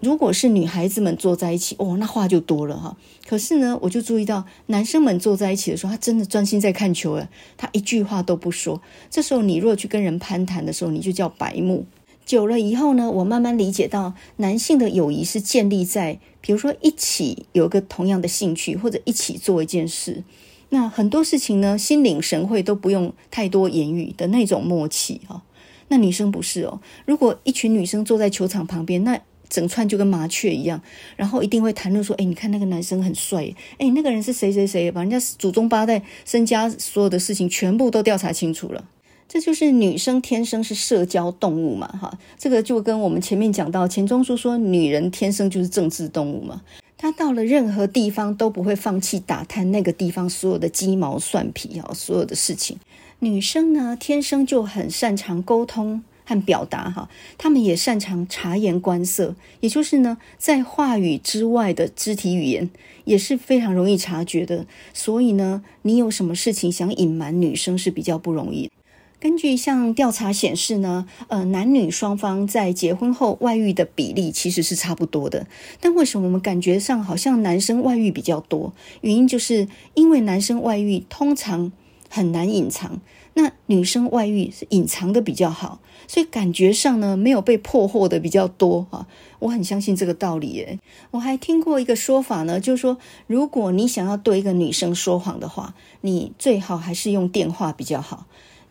[0.00, 2.96] 如果是女孩子们坐在一起，哦，那话就多了哈。
[3.26, 8.80] 可是呢，我就注意到男生们坐在一起的时候，他真的专心在看球诶，他一句话都不说。
[9.10, 11.86] 这时候你若去跟人攀谈的时候，你就叫白目。
[12.24, 20.22] 久了以后呢，我慢慢理解到，男性的友谊是建立在，比如说一起有个同样的兴趣，或者一起做一件事。
[20.68, 25.42] 那很多事情呢，心领神会都不用太多言语的那种默契哈。
[25.88, 30.80] 那女生不是哦，如果一群女生坐在球场旁边，那整串就跟麻雀一样，
[31.16, 38.84] 然后一定会谈论说：“哎，你看那个男生很帅，哎，那个人是谁谁谁，把人家祖宗八代、身家所有的事情全部都调查清楚了。”
[39.28, 46.62] 这就是女生天生是社交动物嘛，哈，这个就跟我们前面讲到钱钟书说，女人天生就是政治动物嘛，
[46.96, 52.78] 她到了任何地方都不会放弃打探那个地方所有的鸡毛蒜皮啊，所有的事情。
[53.18, 56.02] 女生呢，天生就很擅长沟通。
[56.28, 62.68] 和表达哈，他们也擅长察言观色，也就是呢，在话语之外的肢体语言
[63.06, 64.66] 也是非常容易察觉的。
[64.92, 68.70] 所以呢，你有什么事情想隐瞒，女生是比较不容易。
[69.18, 75.46] 根据像调查显示呢，呃，男女双方在结婚后外遇的比例其实是差不多的。
[75.80, 78.74] 但为什么我们感觉上好像男生外遇比较多？
[79.00, 81.72] 原因就是因为男生外遇通常
[82.10, 83.00] 很难隐藏。
[83.38, 89.06] 那女生外遇是隐藏的比较好，所以感觉上呢，没有被破获的比较多啊。
[89.38, 90.80] 我很相信这个道理耶。
[91.12, 92.98] 我还听过一个说法呢，就是说，
[93.28, 98.26] 如果你想要对一个女生说谎的话，你最好还是用电话比较好，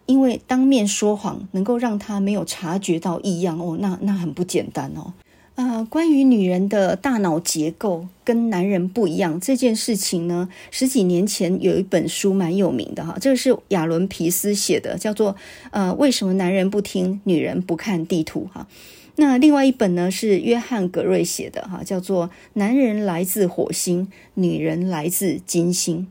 [0.06, 5.13] 因为当面说谎能够让她没有察觉到异样哦，那那很不简单哦。
[5.58, 15.34] 啊、呃，关于女人的大脑结构跟男人不一样这件事情呢，十几年前有一本书蛮有名的哈，这个是亚伦皮斯写的，叫做
[15.72, 18.67] 《呃为什么男人不听女人不看地图》哈。
[19.15, 26.02] 那另外一本呢是约翰格瑞写的哈，叫做《男人来自火星，女人来自金星》。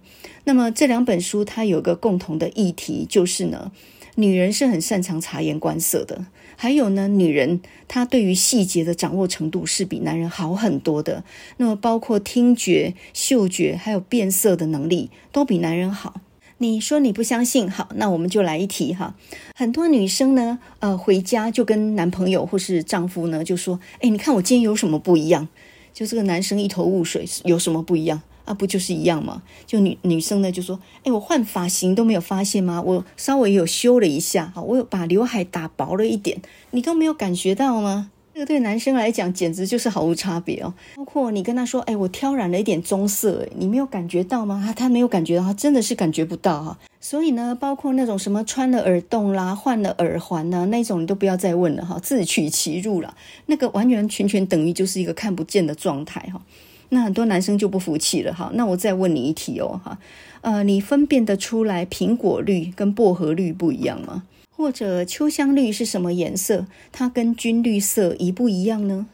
[0.42, 3.70] 那么这两本书它有个共同的议题，就是呢，
[4.16, 6.26] 女人是很擅长察言观色的。
[6.56, 11.22] 还有呢，女人她对于细节的掌握程度是比男人好很多的。
[11.58, 16.20] 那么包括听觉、嗅觉，还有变色的能力，都比男人好。
[16.58, 17.70] 你说你不相信？
[17.70, 19.14] 好，那我们就来一题哈。
[19.54, 25.48] 很多女生呢，呃，回家就跟男朋友或是丈夫呢，就说：“哎，你看我今天有什么不一样？”
[25.92, 28.22] 就这个男生一头雾水，有什么不一样？
[28.46, 29.42] 啊，不就是一样吗？
[29.66, 32.80] 就女女生呢就说，哎，我换发型都没有发现吗？
[32.80, 38.10] 我稍微有修了一下，哈，我有把刘海打薄了一点，你都没有感觉到吗？
[38.32, 40.74] 这个对男生来讲简直就是毫无差别哦。
[40.94, 44.62] 包括你跟他说，哎，我挑染了一点棕色，哎，你没有感觉到吗？
[44.66, 46.78] 他他没有感觉到，他真的是感觉不到哈。
[47.00, 53.16] 所以呢，包括那种什么穿了耳洞啦、换了耳环呐，那种你都不要再问了哈，自取其辱了。
[53.46, 56.42] 那个完完全全等于就是一个看不见的状态哈。
[56.90, 59.98] 那很多男生就不服气了哈，那我再问你一题哦哈，
[60.40, 64.22] 呃，你分辨得出来苹果绿跟薄荷绿不一样吗？
[64.56, 66.66] 或者秋香绿是什么颜色？
[66.92, 69.06] 它跟军绿色一不一样呢？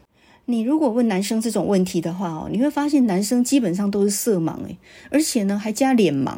[0.46, 4.76] 你如果问男生这种问题的话哦，你会发现男生基本上都是色盲诶，
[5.10, 6.36] 而且呢还加脸盲，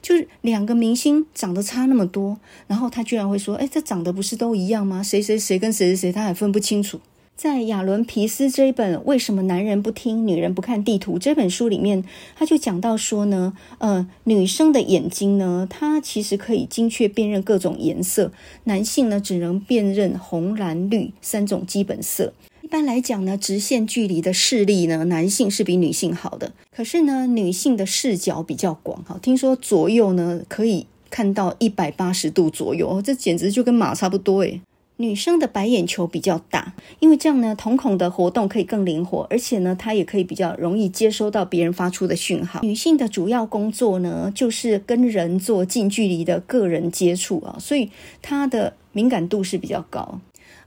[0.00, 5.02] 就是两个明星长得差那么多，然后他居然会说，诶，这长得不是都一样吗？
[5.02, 6.98] 谁谁谁跟谁谁谁他还分不清楚。
[7.42, 12.04] 在亚伦皮斯这一本《为什么男人不听女人不看地图》这本书里面，
[12.36, 18.30] 他就讲到说呢，呃，女生的眼睛呢，它其实可以精确辨认各种颜色，
[18.62, 22.32] 男性呢只能辨认红、蓝、绿三种基本色。
[22.60, 26.52] 一般来讲呢，直线距离的视力呢，男性是比女性好的。
[26.70, 34.60] 可是呢，女性的视角比较广，哈，听说左右呢可以看到一百八十度左右，这简直就跟马差不多诶。
[34.98, 42.60] 女生的白眼球比较大，因为这样呢，瞳孔的活动可以更灵活，而且呢，她也可以比较容易接收到别人发出的讯号。
[42.62, 50.20] 女性的主要工作呢，就是跟人做近距离的个人接触啊，所以她的敏感度是比较高。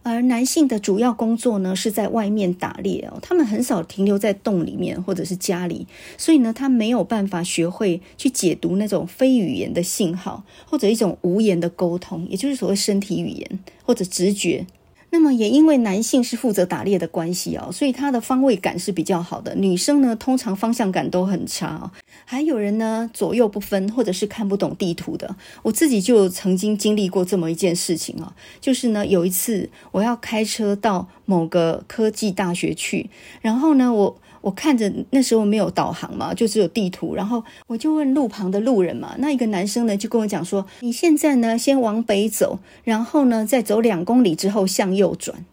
[0.08, 14.68] 而男性的主要工作呢，是在外面打猎哦，他们很少停留在洞里面或者是家里，所以呢，他没有办法学会去解读那种非语言的信号，或者一种无言的沟通，也就是所谓身体语言或者直觉。
[15.16, 19.56] 那么也因为男性是负责打猎的关系哦，所以他的方位感是比较好的。
[19.56, 21.90] 女生呢，通常方向感都很差哦。
[22.26, 25.34] 还有人呢，左右不分，或者是看不懂地图的。
[25.64, 33.10] 我自己就曾经经历过这么一件事情啊，就是呢，有一次我要开车到某个科技大学去，
[33.42, 34.18] 然后呢，我。
[34.46, 45.44] 我看着那时候没有导航嘛，就只有地图，然后我就问路旁的路人嘛，那一个男生呢就跟我讲说：“你现在呢先往北走，然后呢再走两公里之后向右转。”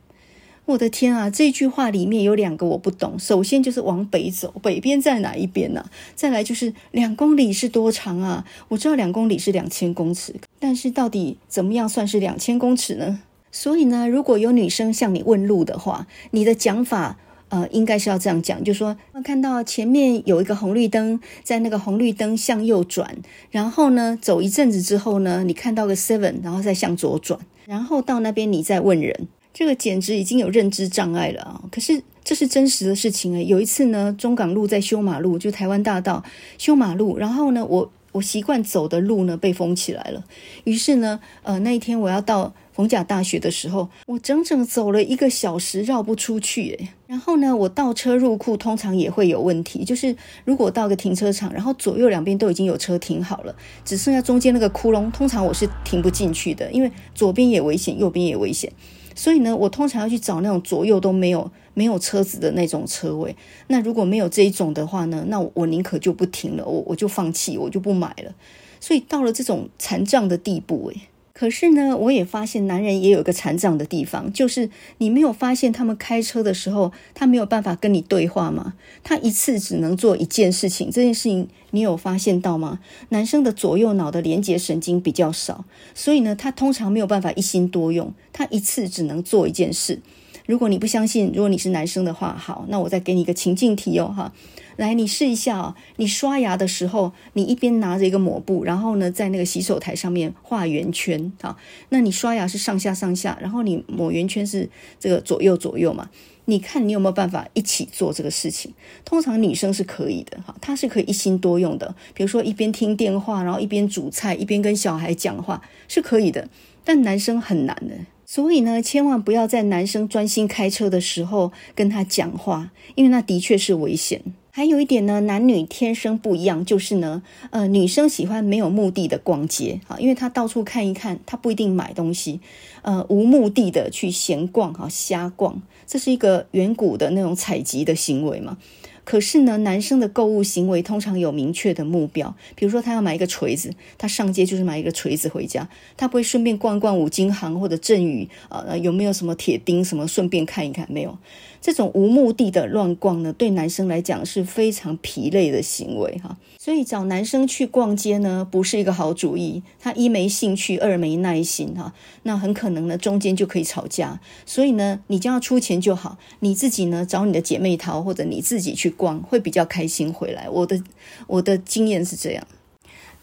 [0.66, 3.18] 我的天啊，这句话里面有两个我不懂。
[3.18, 5.86] 首先就是往北走，北边在哪一边呢？
[6.14, 8.44] 再来就是两公里是多长啊？
[8.68, 13.20] 我知道两公里是两千公尺，但是到底怎么样算是两千公尺呢？
[13.50, 17.16] 所以呢，如果有女生向你问路的话，你的讲法。
[17.52, 23.14] 呃，应该是要这样讲，就说，看到前面有一个红绿灯，在那个红绿灯向右转，
[23.50, 31.62] 然后呢，走一阵子之后呢，你看到个 seven，然后再向左转，然后到那边你再问人，这个简直已经有认知障碍了啊！
[31.70, 33.44] 可是这是真实的事情诶。
[33.44, 36.24] 有一次呢，中港路在修马路，就台湾大道
[36.56, 40.24] 修马路，然后呢，我我习惯走的路呢被封起来了，
[40.64, 42.54] 于是呢，呃，那一天我要到。
[42.72, 46.88] 逢甲大学的时候，我整整走了一个小时绕不出去诶。
[47.06, 53.54] 然后呢，我倒车入库通常也会有问题，就是如果到个停车场，然后左右两边都已经有车停好了，
[53.84, 58.72] 只剩下中间那个窟窿，通常我是停不进去的，因为左边也危险，右边也危险。
[59.14, 63.36] 所以呢，我通常要去找那种左右都没有没有车子的那种车位。
[63.66, 68.34] 那如果没有这一种的话呢，那我宁可就不停了，我我就放弃，我就不买了。
[68.80, 71.02] 所以到了这种残障的地步诶。
[71.34, 74.68] 可是呢，我也发现男人也有一个残障的地方，就是
[74.98, 78.74] 你没有发现他们开车的时候，他没有办法跟你对话吗？
[79.02, 82.80] 他一次只能做一件事情，这件事情你有发现到吗？
[83.08, 85.64] 男生的左右脑的连接神经比较少，
[85.94, 90.00] 所以呢，他通常没有办法一心多用，他一次只能做一件事。
[90.44, 94.32] 如果你不相信，如果你是男生的话，好，那我再给你一个情境题哦，哈。
[94.76, 95.76] 来，你试一下啊！
[95.96, 101.56] 你刷牙的时候，你一边拿着一个抹布，然后呢，在那个洗手台上面画圆圈啊。
[101.90, 106.10] 那你刷牙是上下上下，然后你抹圆圈是这个左右左右嘛？
[106.46, 108.72] 你看你有没有办法一起做这个事情？
[109.04, 111.94] 通常女生是可以的哈，她是可以一心多用的。
[112.14, 116.48] 比如说一边听电话，然后一边煮菜，一边跟小孩讲话，是可以的。
[116.84, 117.94] 但男生很难的，
[118.26, 124.20] 所以呢，千万不要在男生专心开车的时候跟他讲话，因为那的确是危险。
[124.54, 132.38] 还有一点呢，男女天生不一样，就是呢，呃，女生喜欢没有目的的逛街，哈，因为她到处看一看，她不一定买东西，
[132.82, 138.58] 呃，无目的的去闲逛，哈，瞎逛，这是一个远古的那种采集的行为嘛。
[139.04, 151.16] 可是呢，男生的购物行为通常有明确的目标，比如说他要买一个锤子，他上街就是买一个锤子回家，他不会顺便逛逛五金行或者振宇啊，呃，有没有什么铁钉什么，顺便看一看，没有。
[151.62, 159.62] 这种无目的的乱逛呢，对男生来讲是非常疲累的行为哈，所以找男生去逛街呢，不是一个好主意。
[159.78, 161.94] 他一没兴趣，二没耐心哈，
[162.24, 164.20] 那很可能呢，中间就可以吵架。
[164.44, 170.50] 所以呢，你就要出钱就好，你自己呢，找你的姐妹淘或者你自己去逛，会比较开心回来。
[170.50, 170.82] 我的
[171.28, 172.44] 我的经验是这样。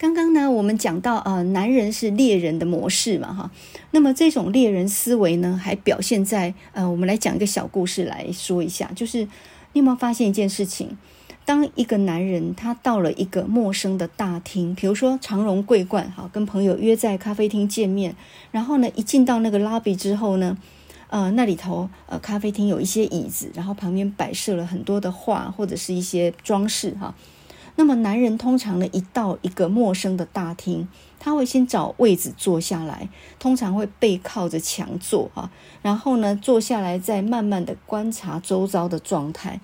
[0.00, 3.50] 刚刚呢，我们讲到呃，男人是猎人的模式嘛，哈，
[3.90, 9.18] 那么这种猎人思维呢，还表现在呃，我们来讲一个小故事来说一下，就是
[9.74, 10.96] 你有没有发现一件事情？
[11.44, 18.16] 当一个男人他到了一个陌生的大厅，比如说长荣桂冠，哈，跟朋友约在咖啡厅见面，
[18.50, 20.56] 然后呢，一进到那个 lobby 之后呢，
[21.10, 27.14] 呃，那里头呃，咖啡厅有一些椅子，然后旁边摆设了很多的画或者是一些装饰，哈。
[27.76, 30.86] 那么男人通常呢，一到一个陌生的大厅，
[31.18, 39.60] 他会先找位置坐下来，通常会背靠着墙坐啊，然后呢，坐下来再慢慢的观察周遭的状态。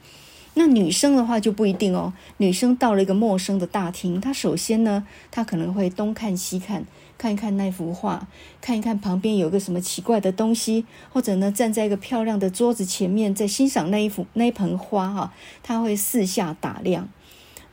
[0.59, 6.87] 那女生的话就不一定哦，女生到了一个陌生的大厅，她首先呢，她可能会东看西看，
[7.19, 8.27] 看一看那幅画，
[8.63, 17.07] 看一看旁边有个什么奇怪的东西，或者呢，站在一个漂亮的桌子前面，在欣赏那一幅那一盆花哈，她会四下打量。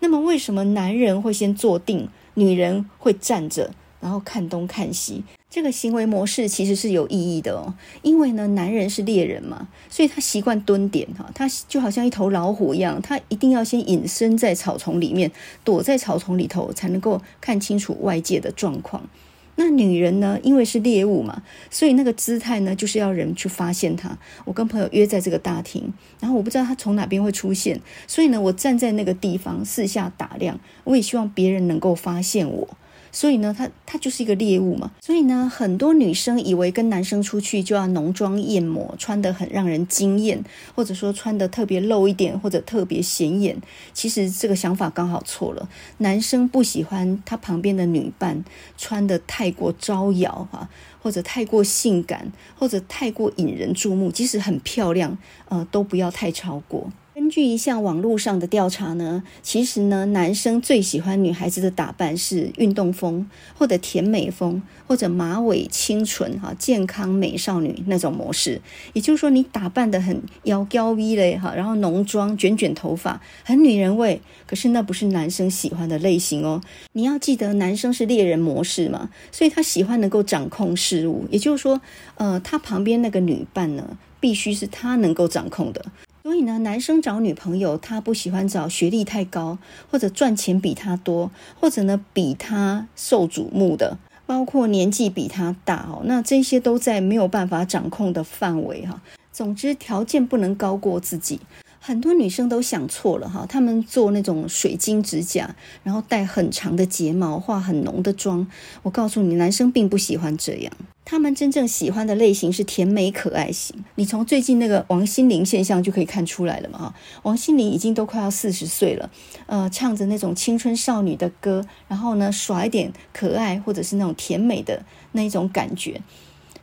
[0.04, 5.24] 那么，为什么男人会先坐定，女人会站着，然后看东看西。
[5.50, 15.32] 这个行为模式其实是有意义的哦，因为呢，男人是猎人嘛，所以他习惯蹲点哈，他就好像一头老虎一样，他一定要先隐身在草丛里面，
[15.64, 19.08] 躲在草丛里头，才能够看清楚外界的状况。
[19.56, 24.18] 那女人呢，因为是猎物嘛，所以那个姿态呢，就是要人去发现她。
[24.46, 32.68] 我跟朋友约在这个大厅，然后我不知道她从哪边会出现，所以呢，我站在那个地方四下打量，我也希望别人能够发现我。
[33.14, 34.92] 所以呢，他他就是一个猎物嘛。
[35.00, 40.44] 所以呢，很多女生以为跟男生出去就要浓妆艳抹，穿得很让人惊艳，
[40.76, 43.56] 或者说穿得特别露一点，或者特别显眼。
[43.94, 45.70] 其实这个想法刚好错了。
[46.00, 48.44] 男生不喜欢他旁边的女伴
[48.78, 50.68] 穿得太过招摇哈，
[51.02, 54.12] 或者太过性感，或者太过引人注目。
[54.12, 55.16] 即使很漂亮，
[55.50, 56.92] 呃，都不要太超过。
[57.16, 68.60] 根据一项网络上的调查呢，其实呢，男生最喜欢女孩子的打扮是运动风，或者甜美风，或者马尾清纯哈，健康美少女那种模式。
[68.94, 74.20] 也就是说，你打扮得很妖娇 V 嘞哈，然后浓妆卷卷头发，很女人味。
[74.48, 76.62] 可是那不是男生喜欢的类型哦。
[76.94, 81.28] 你要记得，男生是猎人模式嘛，所以他喜欢能够掌控事物。
[81.30, 81.80] 也就是说，
[82.16, 85.86] 呃，他旁边那个女伴呢，必须是他能够掌控的。
[86.24, 89.58] 所以呢，男生找女朋友，他不喜欢找学历太高，
[89.92, 96.02] 或者赚钱比他多，或者呢比他受瞩目的，包括年纪比他大哦。
[96.06, 99.02] 那这些都在没有办法掌控的范围哈。
[99.34, 101.42] 总之，条件不能高过自己。
[101.82, 105.54] 很多女生都想错了哈，她们做那种水晶指甲，
[105.84, 108.48] 然后戴很长的睫毛，化很浓的妆。
[108.84, 110.72] 我告诉你，男生并不喜欢这样。
[111.06, 113.84] 他们真正喜欢的类型是甜美可爱型。
[113.96, 116.96] 你从最近那个王心凌现象就可以看出来了嘛哈。
[117.24, 119.12] 王心凌已经都快要四十岁了，
[119.46, 126.02] 呃，唱着那种青春少女的歌，然后呢耍一点可爱或者是那种甜美的那种感觉。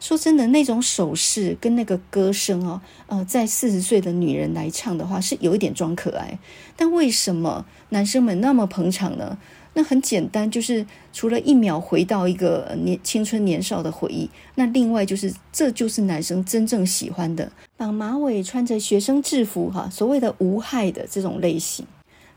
[0.01, 6.39] 说真的，那种手势跟那个歌声哦，呃，在四十岁的女人来唱的话，是有一点装可爱。
[6.75, 9.37] 但为什么男生们那么捧场呢？
[9.73, 21.87] 那很简单，就是除了一秒回到一个年青春年少的回忆，那另外就是这就是男生真正喜欢的，绑马尾、穿着学生制服哈，所谓的无害的这种类型。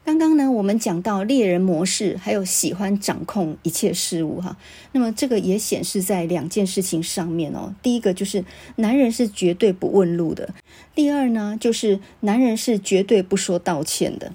[0.06, 4.58] 刚刚呢，我们讲到猎人模式，还有喜欢掌控一切事物哈。
[4.92, 7.74] 那么这个也显示在两件事情上面哦。
[7.82, 8.44] 第一个就是
[8.76, 10.54] 男人是绝对不问路的，
[10.94, 14.34] 第二呢，就是男人是绝对不说道歉的。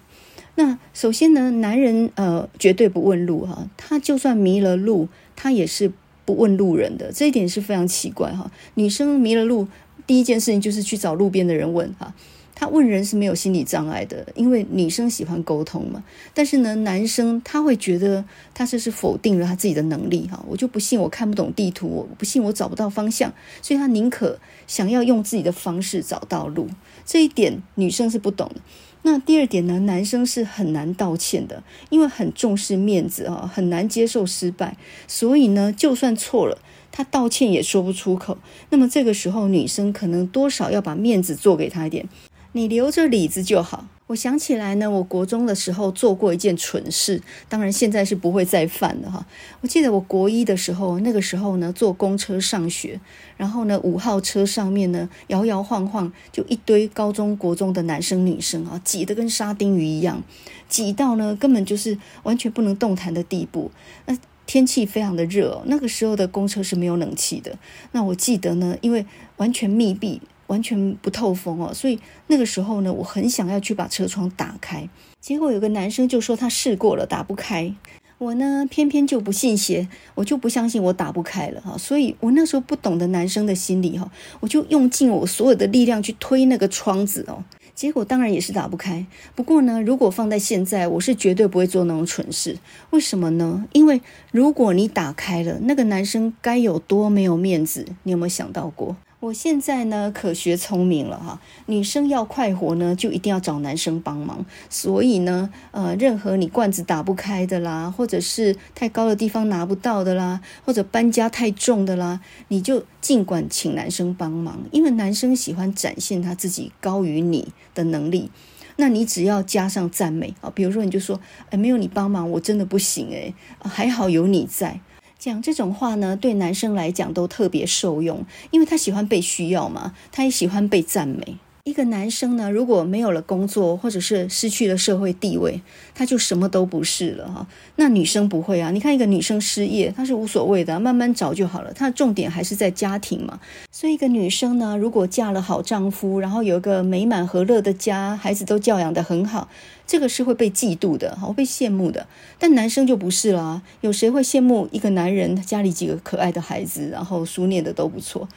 [0.58, 5.06] 那首先呢，男人呃绝对不问路哈，他就算迷了路，
[5.36, 5.92] 他也是
[6.24, 7.12] 不问路人的。
[7.12, 8.50] 这一点是非常奇怪哈。
[8.74, 9.68] 女生迷了路，
[10.04, 12.12] 第一件事情就是去找路边的人问哈。
[12.56, 16.02] 他问人是没有心理障碍的，因为女生喜欢沟通嘛。
[16.34, 20.44] 但是呢，男生他会觉得他这是否定了他自己的能力哈。
[20.48, 23.32] 我就不信我看不懂地图，我不信我找不到方向，
[23.62, 26.66] 所以他宁可想要用自己的方式找到路。
[27.06, 28.60] 这一点女生是不懂的。
[29.02, 34.76] 那第二点呢，男生是很难道歉的，因为很重视面子啊，很难接受失败。
[35.06, 36.58] 所以呢，就算错了，
[36.92, 38.36] 他道歉也说不出口。
[38.70, 42.08] 那么这个时候，女生可能多少要把面子做给他一点。
[42.52, 43.86] 你留着里子就好。
[44.08, 49.26] 我想起来呢，我国中的时候做过一件蠢事，当然现在是不会再犯了哈。
[49.60, 52.98] 我记得我国一的时候，那个时候呢，坐公车上学，
[53.36, 60.22] 然后呢，五号车上面呢，摇摇晃晃，就一堆高中国中的男生女生啊，挤得跟沙丁鱼一样，
[60.70, 63.70] 挤到呢根本就是完全不能动弹的地步。
[64.06, 67.58] 那天气非常的热，那个时候的公车是没有冷气的。
[67.92, 69.04] 那我记得呢，因为
[69.36, 70.22] 完全密闭。
[70.48, 74.88] 完全不透风哦，所以那个时候呢，我很想要去把车窗打开，
[75.20, 77.74] 结果有个男生就说他试过了，打不开。
[78.18, 81.78] 我呢，偏偏就不信邪，我就不相信我打不开了哈。
[81.78, 87.44] 所以我那时候不懂得男生的心理哈，我就用尽我所有的力量去推那个窗子哦，
[87.76, 89.06] 结果当然也是打不开。
[89.36, 92.58] 不过呢，如果放在现在，我是绝对不会做那种蠢事。
[92.90, 93.64] 为什么呢？
[93.72, 98.96] 因为如果你打开了，那个男生该有多没有面子，你有没有想到过？
[99.20, 101.40] 我现在呢，可学聪明了哈。
[101.66, 104.46] 女生要快活呢，就一定要找男生帮忙。
[104.70, 118.30] 所以呢，呃，任何你罐子打不开的啦，或者是太高的地方拿不到的啦，或者搬家太重的啦，你就尽管请男生帮忙，因为男生喜欢展现他自己高于你的能力。
[118.76, 124.80] 那你只要加上赞美啊，比如说你就说，哎，没有你帮忙，我真的不行哎，还好有你在。
[125.28, 131.36] 讲这种话呢，对男生来讲都特别受用，因为他喜欢被需要嘛，他也喜欢被赞美。
[131.64, 135.60] 一个男生呢，如果没有了工作，或者是失去了社会地位，
[135.94, 137.46] 他就什么都不是了哈。
[137.76, 141.70] 那女生不会啊，你看一个女生失业，她是无所谓的，慢慢找就好了。
[141.74, 143.38] 她的重点还是在家庭嘛。
[143.70, 149.48] 所以一个女生呢，如果嫁了好丈夫，然后有一个美满和乐的家，孩子都教养得很好，
[149.88, 152.06] 这个是会被嫉妒的，会被羡慕的。
[152.38, 158.28] 但男生就不是啦，有谁会羡慕一个男人家里几个可爱的孩子，然后书念的都不错？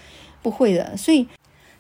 [0.42, 1.28] 不会的，所以。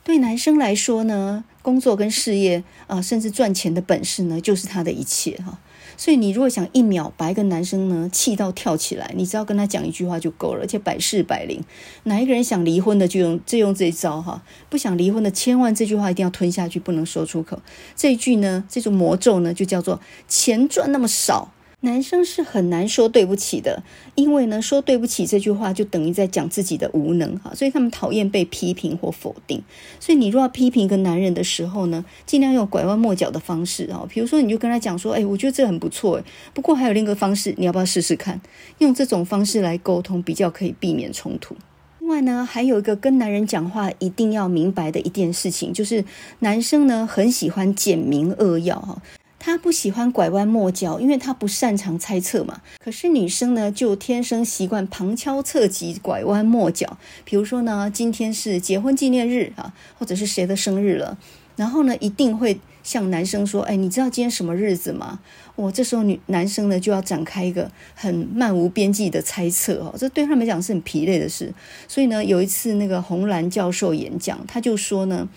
[0.03, 5.59] 对男生来说呢，工作跟事业啊、甚至赚钱的本事呢，就是他的一切哈。
[6.01, 11.63] 所以你如果想一秒把一个男生呢气到跳起来，你只要跟他讲一句话就够了，而且百试百灵。
[12.05, 17.61] 哪一个人想离婚的就用就用这一招哈，不想离婚的千万这句话一定要吞下去，不能说出口。
[17.95, 21.53] 这一句呢，这种魔咒呢，就叫做钱赚那么少。
[21.83, 23.81] 男生是很难说对不起的，
[24.13, 29.63] 因为呢，说对不起这句话就等于在讲自己的无能哈，所以他们讨厌被批评或否定。
[29.99, 36.23] 所以你若要批评一个男人的时候呢，尽量用拐弯抹角的方式啊，比如说你就跟他讲说，哎，我觉得这很不错，哎，
[36.53, 38.39] 不过还有另一个方式，你要不要试试看？
[38.77, 41.55] 用这种方式来沟通，比较可以避免冲突。
[41.97, 46.05] 另外呢，还有一个跟男人讲话一定要明白的一件事情，就是
[46.39, 49.01] 男生呢很喜欢简明扼要哈。
[49.43, 52.61] 他不喜欢拐弯抹角，因为他不擅长猜测嘛。
[52.77, 56.99] 可是女生呢，就天生习惯旁敲侧击、拐弯抹角。
[57.25, 61.17] 比如说呢，今天是结婚纪念日啊，或者是谁的生日了，
[61.55, 65.19] 然后呢，一定会向男生说：“哎，你知道今天什么日子吗？”
[65.57, 71.51] 我这时候女男生呢就要展开一个很漫无边际的猜测哦，这对他们来讲是很疲累的事。
[71.87, 75.27] 所以呢，有一次那个洪兰教授演讲，他就说呢。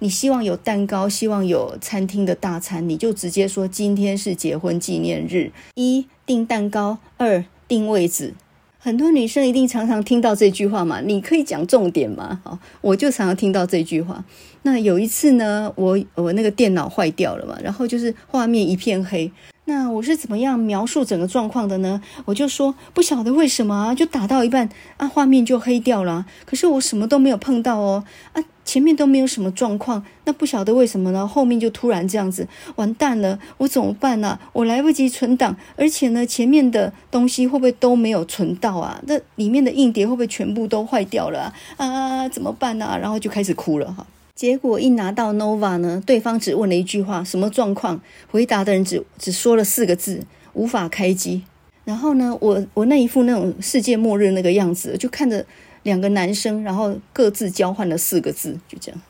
[0.00, 5.52] 你希望有蛋糕，希望有餐厅的大餐，你就直接说今天是结婚纪念日。
[5.74, 8.34] 一订蛋糕，二订位置。
[8.78, 12.40] 很多女生一定常常听到这句话嘛，你可以讲重点吗？
[12.44, 14.22] 好，我就常常听到这句话。
[14.60, 19.32] 那有一次呢，我我那个电脑坏掉了嘛，然后就是画面一片黑。
[19.66, 22.02] 那我是怎么样描述整个状况的呢？
[22.26, 24.68] 我就说不晓得为什么啊，就打到一半
[24.98, 26.26] 啊，画面就黑掉了。
[26.44, 31.26] 可是我什么都没有碰到哦，啊，前面都没有什么状况，那不晓得为什么呢？
[31.26, 34.38] 后面就突然这样子，完蛋了，我怎么办呢？
[34.52, 39.00] 我来不及存档，而且呢，前面的东西会不会都没有存到啊？
[39.06, 41.86] 那里面的硬碟会不会全部都坏掉了啊？
[41.86, 42.98] 啊，怎么办呢？
[43.00, 44.06] 然后就开始哭了哈。
[44.34, 48.00] 结果一拿到 Nova 呢，对方只问了一句话：“什么状况？”
[48.32, 51.42] 回答的人只只说了四个字：“无法开机。”
[51.84, 55.46] 然后呢，我我那一副那种世界末日那个样子，就看着
[55.84, 59.00] 两个男生，然后各自交换了四个字，就这样。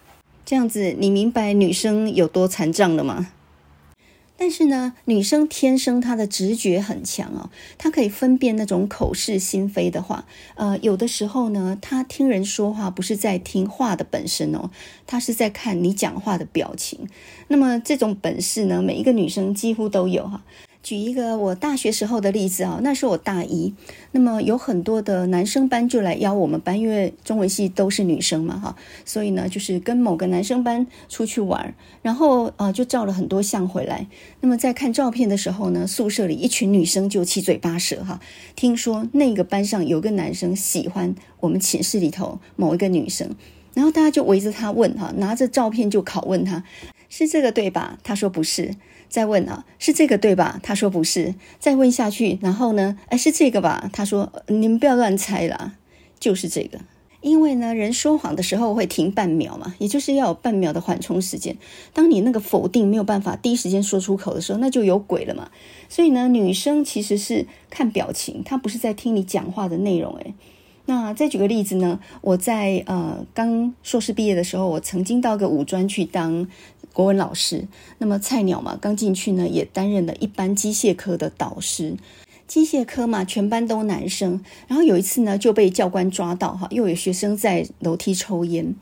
[0.45, 3.29] 这样子，你明白女生有多残障了吗？
[4.37, 10.27] 但是呢，女生天生她的直觉很强哦，她可以分辨那种口是心非的话。
[10.57, 14.71] 呃，有的时候呢，她听人说话不是在听话的本身哦，
[15.07, 17.09] 她是在看你讲话的表情。
[17.47, 20.43] 那么这种本事呢，每一个女生几乎都有哈。
[20.85, 23.73] 举一个我大学时候的例子啊，那时候我大一，
[24.13, 28.77] 那么有很多的男生班就来邀我们班，因为中文系都是女生嘛哈，
[29.07, 34.07] 所以呢就是跟某个男生班出去玩，然后啊就照了很多相回来。
[34.43, 38.21] 那么在看照片的时候呢，宿舍里一群女生就七嘴八舌哈，
[38.55, 43.35] 听说那个班上有个男生喜欢我们寝室里头某一个女生，
[43.73, 46.63] 然后大家就围着他问哈，拿着照片就拷问他，
[47.09, 47.99] 是这个对吧？
[48.03, 48.75] 他说不是。
[49.15, 50.59] 再问啊，是这个对吧？
[50.61, 51.37] 他说不是。
[51.61, 52.99] 再问下去，然后呢？
[53.07, 53.89] 哎，是这个吧？
[53.93, 55.75] 他说，你们不要乱猜啦，
[56.19, 56.81] 就是这个。
[57.21, 61.57] 因为呢，人说谎的时候会停半秒嘛，也就是要有半秒的缓冲时间。
[61.93, 65.49] 当你那个否定没有办法第一时间说出口的时候，那就有鬼了嘛。
[65.89, 70.13] 所以呢，女生其实是看表情，她不是在听你讲话的内容。
[70.17, 70.35] 诶。
[70.87, 76.49] 那再举个例子呢，我在呃刚硕士毕业的时候，我曾经到个五专去当。
[76.95, 77.67] 国文老师，
[77.99, 81.97] 那么菜鸟嘛，刚进去呢，也担任了一班机械科的导师。
[82.47, 84.41] 机械科嘛，全班都男生。
[84.69, 88.75] 然后有一次呢，就被教官抓到哈，又有学生在楼梯抽烟。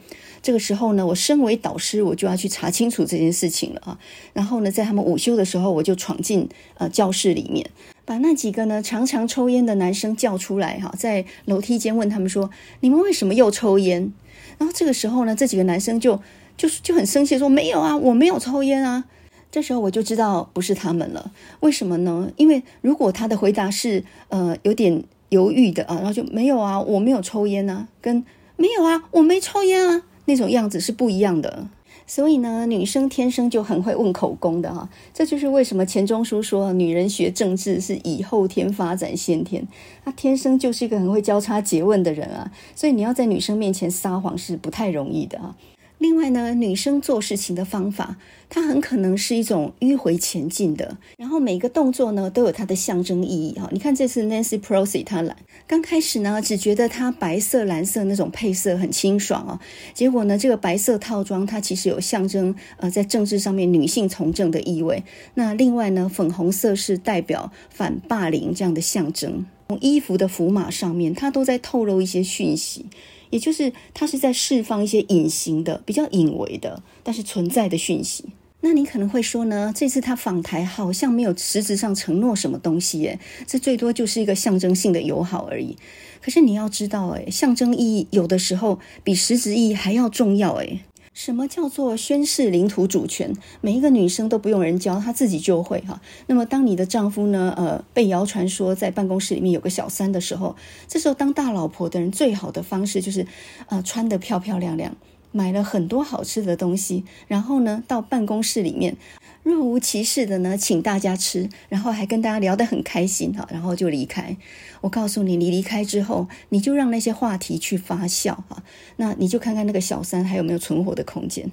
[0.42, 3.98] 这个时候呢，我身为导师，我就要去查清楚这件事情了啊。
[4.34, 6.46] 然后呢，在他们午休的时候，我就闯进
[6.76, 7.70] 呃教室里面，
[8.04, 12.50] 把那几个呢常常抽烟的男生叫出来哈，在楼梯间问他们说
[12.80, 14.12] ：“你们为什么又抽烟？”
[14.58, 16.20] 然后这个时候呢，这几个男生就。
[16.62, 19.02] 就就很生气，说没有啊，我没有抽烟啊。
[19.50, 22.30] 这时候我就知道不是他们了，为什么呢？
[22.36, 31.66] 因为如果他的回答是呃有点犹豫的啊，然后就没有啊，我没有抽烟啊，跟没有啊，我没抽烟啊那种样子是不一样的。
[32.06, 39.66] 所以呢，女生天生就很会问口供的哈，这就是为什么钱钟书说女人学政治是以后天发展先天，
[40.04, 45.56] 她天生就是一个很会交叉诘问的人啊，所以你要在女生面前撒谎是不太容易的啊。
[46.03, 48.16] 另外呢，女生做事情的方法，
[48.48, 53.68] 它很可能是一种迂回前进的，然后每个动作呢都有它的象征意义哈。
[53.70, 59.61] 你看这次 Nancy Pelosi 她来，刚开始呢只觉得她白色、蓝色那种配色很清爽啊，
[59.94, 65.05] 结果呢这个白色套装它其实有象征呃在政治上面女性从政的意味。
[65.34, 69.46] 那另外呢，粉红色是代表反霸凌这样的象征。
[69.68, 72.86] 从衣服的符码上面，它都在透露一些讯息。
[73.33, 78.26] 也就是他是在释放一些隐形的、比较隐微的，但是存在的讯息。
[78.61, 85.76] 那你可能会说呢，这次他访台好像没有实质上承诺什么东西，耶，这最多就是一个象征性的友好而已。
[86.20, 90.80] 可是你要知道，哎，象征意义有的时候比实质意义还要重要，哎。
[91.14, 93.34] 什么叫做宣誓领土主权？
[93.60, 96.00] 每一个女生都不用人教，她自己就会哈。
[96.26, 100.56] 那么，当你的丈夫呢，呃，被谣传说在办公室里面有个小三的时候，
[100.88, 103.26] 这时候当大老婆的人最好的方式就是，
[103.66, 104.96] 呃，穿得漂漂亮亮，
[105.32, 108.96] 买了很多好吃的东西，然后呢，到办公室里面。
[109.43, 114.36] 若无其事的呢，请大家吃，然后还跟大家聊得很开心哈，然后就离开。
[114.82, 118.62] 我告诉你，你离开之后，你就让那些话题去发酵哈，
[118.97, 121.51] 那你就看看那个小三还有没有存活的空间。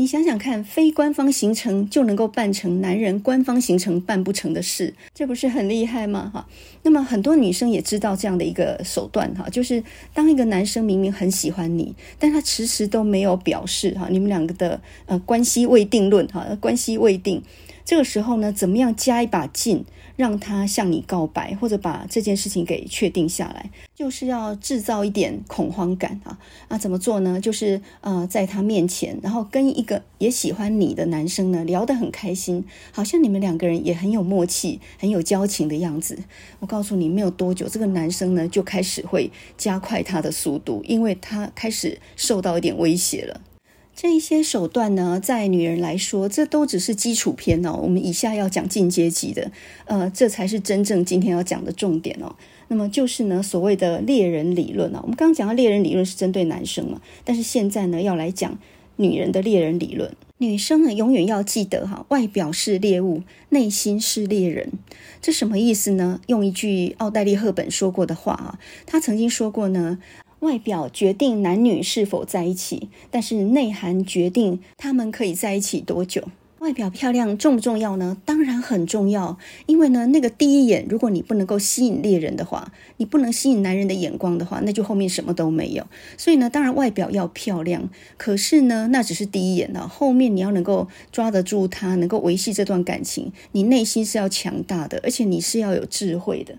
[0.00, 6.30] 你想想看，非官方行程就能够办成男人官方行程办不成的事，这不是很厉害吗？
[6.32, 6.48] 哈，
[6.84, 9.84] 那么很多女生也知道这样的一个手段哈，就是
[10.14, 17.42] 当一个男生明明很喜欢你，但他迟迟都没有表示哈，你们两个的呃关系未定论哈，关系未定，
[17.84, 19.84] 这个时候呢，怎么样加一把劲？
[20.20, 26.38] 让他向你告白，或者把这件事情给确定下来，就是要制造一点恐慌感啊！
[26.68, 27.40] 啊怎么做呢？
[27.40, 32.62] 就是呃，在他面前，然后跟一个也喜欢你的男生呢聊得很开心，
[32.92, 36.18] 好像你们两个人也很有默契、很有交情的样子。
[36.58, 43.40] 我告诉你，没有多久，这个男生呢就开始会加快他的速度，因为他开始受到一点威胁了。
[44.02, 47.78] 这一些手段呢，在女人来说，这都只是基础篇哦。
[47.82, 49.52] 我们以下要讲进阶级的，
[49.84, 52.34] 呃，这才是真正今天要讲的重点哦。
[52.68, 55.00] 那么就是呢，所谓的猎人理论啊。
[55.02, 58.58] 我们刚刚讲到猎人理论是针对男生嘛，但是现在呢，要来讲
[58.96, 60.16] 女人的猎人理论。
[60.38, 64.72] 女生呢，永远要记得哈，外表是猎物，内心是猎人。
[65.20, 66.22] 这什么意思呢？
[66.28, 69.98] 用一句奥黛丽·赫本说过的话啊，她曾经说过呢。
[70.40, 76.28] 外表决定男女是否在一起，但是内涵决定他们可以在一起多久。
[76.60, 78.18] 外表漂亮重不重要呢？
[78.26, 85.86] 当然很重要，因为呢，那个第一眼，如果你不能够吸引猎人的话，你不能吸引男人的眼光的话，那就后面什么都没有。
[86.18, 87.88] 所以呢，当然外表要漂亮，
[88.18, 96.58] 可是呢，那只是第一眼呢，后面你要能够抓得住他，能够维系这段感情，你内心是要强大的，而且你是要有智慧的。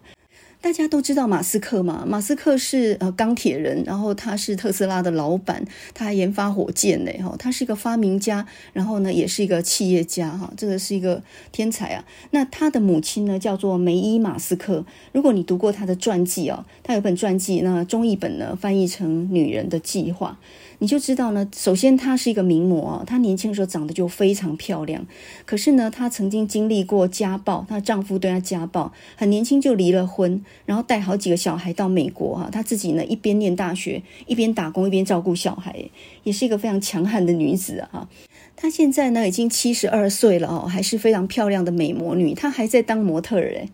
[0.61, 2.05] 大家都知道马斯克嘛？
[2.07, 12.05] 马斯克是呃钢铁人，然后他是特斯拉的老板，他还研发火箭呢，哈，他是一个发明家，然后呢也是一个企业家，哈，这个是一个天才啊。
[12.29, 20.37] 那他的母亲呢叫做梅伊马斯克，如果你读过他的传记哦，他有本传记，那中译本呢翻译成《女人的计划》。
[20.81, 25.05] 你就知道呢，首先她是一个名模，她年轻的时候长得就非常漂亮。
[25.45, 35.75] 可是呢，她曾经经历过家暴，她丈夫对她家暴，很年轻就离了婚，然后带好几个小孩到美国哈，她自己呢一边念大学，一边打工，一边照顾小孩，
[36.23, 38.09] 也是一个非常强悍的女子啊。
[38.55, 43.69] 她现在呢已经七十二岁了哦，还是非常漂亮的美魔女，她还在当模特儿诶。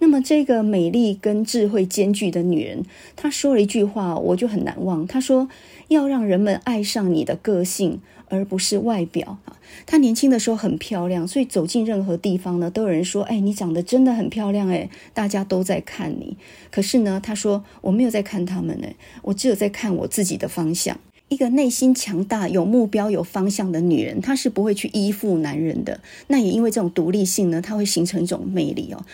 [0.00, 2.84] 那么，这个美丽跟智慧兼具的女人，
[3.16, 5.04] 她说了一句话，我就很难忘。
[5.08, 5.48] 她说
[5.88, 16.36] ：“要让人们爱上你的个性，而不是外表。”啊，她年轻的时候很漂亮，所以走进任何地方呢，都有人说：“哎，你长得真的很漂亮。”哎，大家都在看你。
[16.70, 20.98] 可是呢，她说：“我没有在看他们，哎，我只有在看我自己的方向。
[21.28, 26.00] 一个内心强大、有目标、有方向的女人，她是不会去依附男人的。
[26.28, 29.04] 那也因为这种独立性呢，她会形成一种魅力哦。”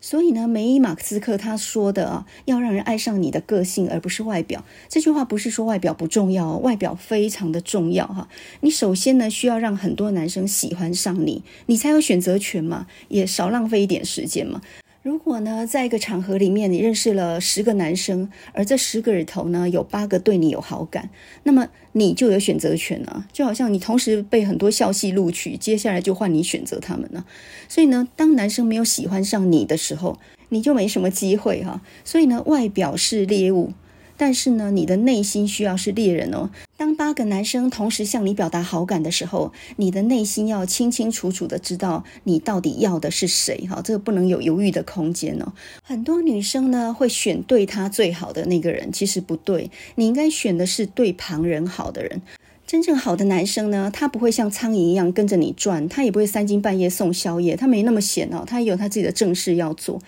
[0.00, 4.64] 所以呢，梅伊马斯克他说的啊，要让人爱上你的个性，而不是外表。
[4.88, 8.28] 这句话不是说外表不重要，外表非常的重要哈。
[8.60, 14.62] 你首先呢，需要让很多男生喜欢上你，你才有选择权嘛，也少浪费一点时间嘛。
[15.02, 21.08] 如果呢，在一个场合里面，你认识了十个男生，而这十个里头呢，有八个对你有好感，
[21.44, 23.26] 那么你就有选择权了。
[23.32, 27.24] 就好像你同时被很多校系录取，接下来就换你选择他们了。
[27.66, 30.18] 所以呢，当男生没有喜欢上你的时候，
[30.50, 31.80] 你就没什么机会哈。
[32.04, 33.72] 所以呢，外表是猎物。
[34.18, 36.50] 但是呢，你的内心需要是猎人哦。
[36.80, 45.52] 当八个男生同时向你表达好感的时候，你的内心要清清楚楚的知道你到底要的是谁哈，这个不能有犹豫的空间哦。
[45.82, 52.22] 很多女生呢会选对她最好的那个人，其实不对，你应该选的是对旁人好的人。
[52.66, 60.00] 真正好的男生呢，他不会像苍蝇一样跟着你转，他也不会三更半夜送宵夜，他没那么闲哦，他也有他自己的正事要做。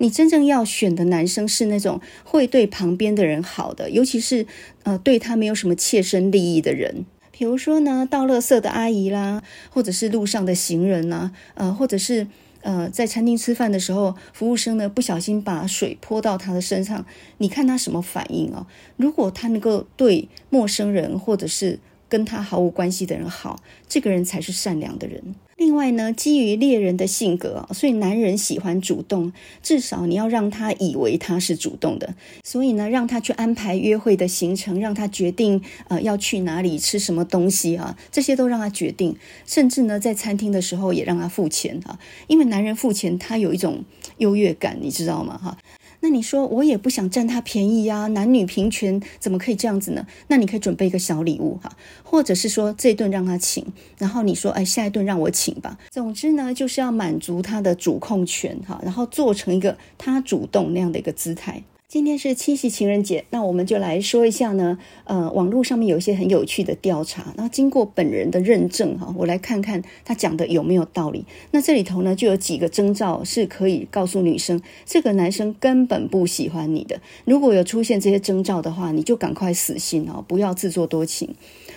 [0.00, 4.46] 你真正要选的男生是那种会对旁边的人好的，尤其是
[4.84, 12.26] 呃对他没有什么切身利益的人，比如说呢，倒垃圾的阿姨啦，或者是路上的行人呐，呃，或者是
[12.62, 17.04] 呃在餐厅吃饭的时候，服务生呢不小心把水泼到他的身上，
[17.36, 18.66] 你看他什么反应哦？
[18.96, 21.78] 如果他能够对陌生人或者是
[22.08, 25.34] 跟他毫无关系的人好，这个人才是善良的人。
[25.60, 29.30] 另外呢，基于猎人的性格，所以男人喜欢主动，
[29.62, 32.14] 至少你要让他以为他是主动的。
[32.42, 39.14] 所以呢，让他去安排约会的行程，让他决定呃要去哪里吃什么东西啊，这些都让他决定。
[39.44, 43.84] 甚至呢，在餐厅的时候也让他付钱啊，因为男人付钱，他有一种
[44.16, 45.36] 优越感，你知道吗？
[45.36, 45.58] 哈。
[46.00, 50.06] 那你说我也不想占他便宜呀，男女平权怎么可以这样子呢？
[50.28, 51.70] 那你可以准备一个小礼物哈，
[52.02, 53.66] 或者是说这顿让他请，
[53.98, 55.78] 然后你说哎，下一顿让我请吧。
[55.90, 61.62] 总之呢，就是要满足他的主控权哈，然后做成一个他主动那样的一个姿态。
[61.90, 64.78] 今天是七夕情人节，那我们就来说一下呢。
[65.02, 71.24] 呃，网络上面有一些很有趣的调查，那经过本人的认证哈，我来看看他讲的有没有道理。
[71.50, 77.00] 那这里头呢，就有几个征兆是可以告诉女生，这个男生根本不喜欢你的。
[77.24, 81.34] 如果有出现这些征兆的话，你就赶快死心哦，不要自作多情。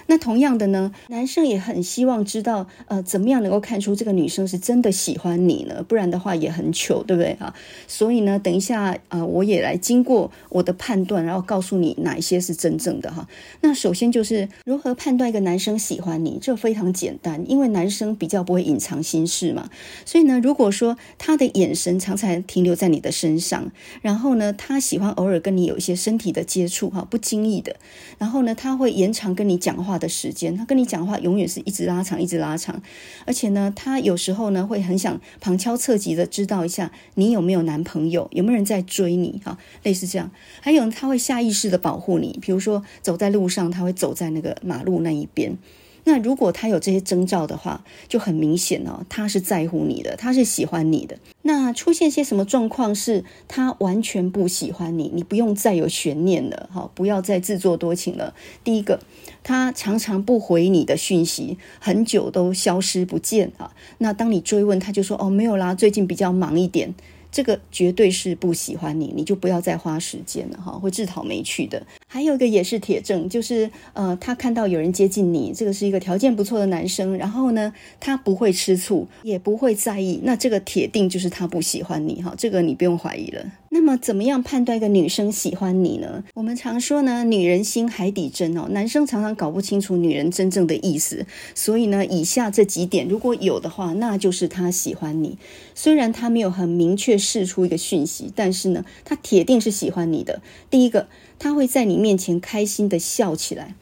[0.08, 5.84] 那同样的呢，男生也很希望知道，呃，怎么样能够看出这个女生是真的喜欢你呢？
[5.88, 7.54] 不然的话也很糗，对不对啊？
[7.88, 13.28] 所以呢，等一下，呃，我也来经过我的判断，然后告诉你哪一些是真正的哈。
[13.62, 19.70] 那首先就是如何判断一个男生喜欢你，这非常简单，因为男生比较不会隐藏心事嘛。
[20.06, 27.76] 所以呢，如果说他的眼神常常停留在你的身上，然后呢，他喜欢偶尔跟你有一些身体的接触哈，不经意的，
[28.18, 32.82] 然后呢，他会延长跟你讲话的时间，他跟你讲话永远是一直拉长，一直拉长，
[33.26, 40.32] 而且呢，他有时候呢会很想旁敲侧击的知道一下你有没有男朋友，有没有人在追你哈，类似这样。
[40.62, 45.58] 还有他会下意识的保护你，比如说走在路上，他会走在那个马路那一边。
[46.06, 51.18] 那如果他有这些征兆的话，就很明显哦，他是在乎你的，他是喜欢你的。
[51.44, 55.12] 那出现些什么状况是他完全不喜欢你？
[55.14, 58.34] 你不用再有悬念了，哈，不要再自作多情了。
[58.64, 59.00] 第一个，
[59.44, 63.74] 他常常不回你的讯息，很久都消失不见啊。
[63.98, 66.94] 那当你追问，他就说哦，没有啦，最近比较忙一点。
[67.34, 71.82] 这个绝对是不喜欢你，你就不要再花时间了哈，会自讨没趣的。
[72.08, 83.44] 还有一个也是铁证，就是呃，他看到有人接近你，这个是一个条件不错的男生，然后呢，他不会吃醋，也不会在意，那这个铁定就是他不喜欢你哈，这个你不用怀疑了。
[83.74, 86.24] 那么怎么样判断一个女生喜欢你呢？
[86.36, 95.40] 我们常说呢，女人心海底针哦，男生常常搞不清楚女人真正的意思，所以呢，以下这几点如果有的话，那就是他喜欢你。
[95.74, 100.44] 虽然他没有很明确释出一个讯息，但是呢，他铁定是喜欢你的。
[100.70, 101.08] 第一个，
[101.40, 103.74] 他会在你面前开心的笑起来。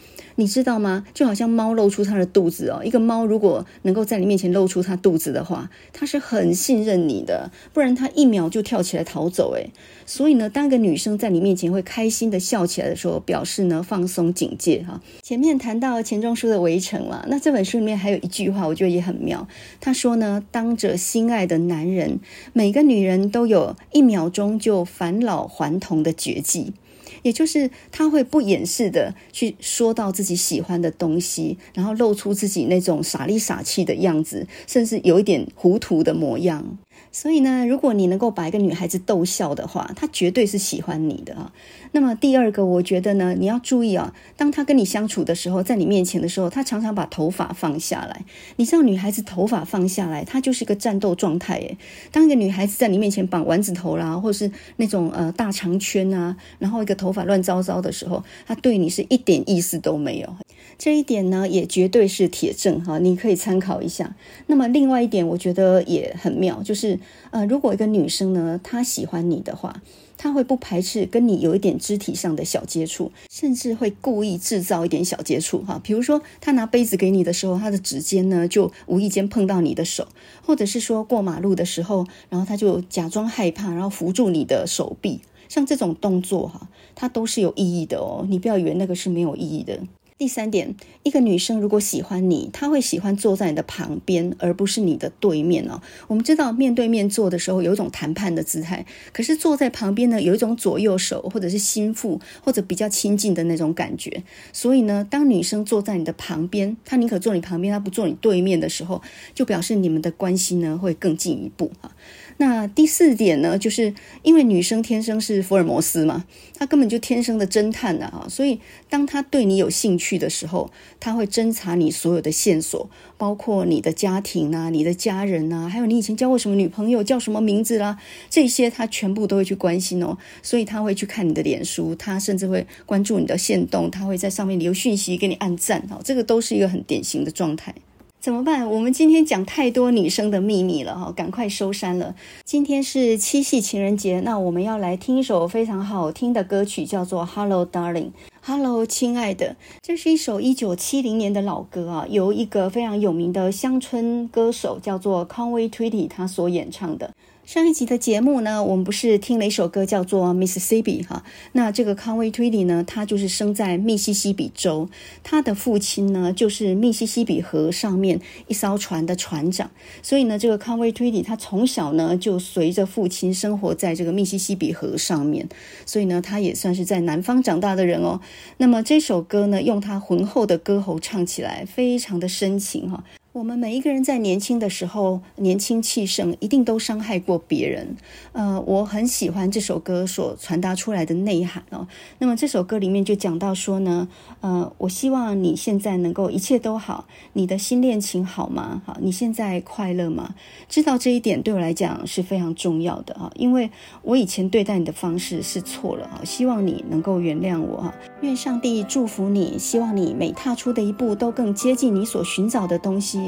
[0.41, 1.05] 你知道吗？
[1.13, 9.69] 就好像猫露出它的肚子哦，一个猫如果能够在你面前露出它肚子的话，它是很信任你的，不然它一秒就跳起来逃走诶。
[10.07, 14.99] 所以呢，当一个女生在你面前会开心的笑起来的时候，表示呢放松警戒哈。
[15.21, 19.47] 前面谈到钱钟书的《围城》了，那这本书里面还有一句话，我觉得也很妙。
[19.79, 22.19] 他说呢，当着心爱的男人，
[22.53, 26.73] 每个女人都有一秒钟就返老还童的绝技。
[27.21, 36.77] 也就是他会不掩饰的去说到自己喜欢的东西，然后露出自己那种傻里傻气的样子，甚至有一点糊涂的模样。
[37.11, 41.51] 所以呢，如果你能够把一个女孩子逗笑的话，她绝对是喜欢你的啊。
[41.91, 48.23] 那么第二个，我觉得呢，你要注意啊，当她跟你相处的时候，在你面前的时候，她常常把头发放下来。
[48.55, 51.77] 你知道，女孩子头发放下来，她就是一个战斗状态诶。
[52.13, 60.33] 当一个女孩子在你面前绑丸子头啦，或者是那种呃大长圈啊，然后一个头发乱糟糟的时候，她对你是一点意思都没有。
[60.77, 64.15] 这一点呢，也绝对是铁证哈，你可以参考一下。
[64.47, 66.97] 那么另外一点，我觉得也很妙，就是
[67.31, 69.81] 呃，如果一个女生呢，她喜欢你的话，
[70.17, 75.79] 她会不排斥跟你有一点肢体上的小接触，甚至会故意制造一点小接触哈。
[75.83, 80.07] 比如说，她拿杯子给你的时候，她的指尖呢就无意间碰到你的手，
[80.45, 88.25] 或者是说过马路的时候，然后她就假装害怕，然后扶住你的手臂，像这种动作哈，它都是有意义的哦。
[88.29, 89.79] 你不要以为那个是没有意义的。
[90.21, 95.81] 第三点，一个女生如果喜欢你，她会喜欢坐在你的旁边，而不是你的对面哦。
[96.07, 104.21] 我们知道面对面坐的时候有一种谈判的姿态，可是坐在旁边呢，有一种左右手或者是心腹或者比较亲近的那种感觉。
[104.53, 109.01] 所以呢，当女生坐在你的旁边，她宁可坐你旁边，她不坐你对面的时候，
[109.33, 111.95] 就表示你们的关系呢会更进一步啊。
[112.41, 116.25] 那第四点呢，就是因为女生天生是福尔摩斯嘛，
[116.55, 130.17] 她根本就天生的侦探的啊，所以当她对你有兴趣的时候，她会侦查你所有的线索，包括你的家庭啊、你的家人啊，还有你以前交过什么女朋友、叫什么名字啦，这些她全部都会去关心哦。
[130.41, 137.75] 所以她会去看你的脸书，她甚至会关注你的线动，她会在上面留讯息给你按赞哦，这个都是一个很典型的状态。
[138.21, 138.69] 怎么办？
[138.69, 142.13] 我们今天讲太多女生的秘密了哈，赶快收山了。
[142.43, 148.03] 今天是七夕情人节，那我们要来听一首非常好听的歌曲，叫做《Hello Darling》。
[148.43, 157.09] Hello，亲爱的，这是一首一九七零年的老歌啊，由一个非常有名的乡村歌手叫做 Conway Twitty 他所演唱的。
[157.43, 161.23] 上一集的节目呢，我们不是听了一首歌叫做《Mississippi》哈？
[161.53, 164.87] 那这个 Conway Twitty 呢，他就是生在密西西比州，
[165.23, 169.69] 他的父亲呢就是密西西比河上面一艘船的船长，
[170.01, 175.49] 所以呢，这个 Conway Twitty 他从小呢就随着父亲生活在这个密西西比河上面，
[175.85, 178.21] 所以呢，他也算是在南方长大的人哦。
[178.57, 183.03] 那么这首歌呢，用他浑厚的歌喉唱起来，非常的深情哈。
[183.33, 187.95] 我们每一个人在年轻的时候，年轻气盛，一定都伤害过别人。
[188.33, 191.87] 呃，我很喜欢这首歌所传达出来的内涵哦。
[192.19, 194.09] 那么这首歌里面就讲到说呢，
[194.41, 198.81] 呃，我希望你现在能够一切都好，你的新恋情好吗？
[198.85, 200.35] 好，你现在快乐吗？
[200.67, 203.69] 知道这一点对我来讲是非常重要的啊，因为
[204.01, 207.93] 我以前对待你的方式是错了啊，希望你能够原谅我哈。
[208.19, 213.20] 愿上帝祝福你，希望你每踏出的一步都更接近你所寻找的东西。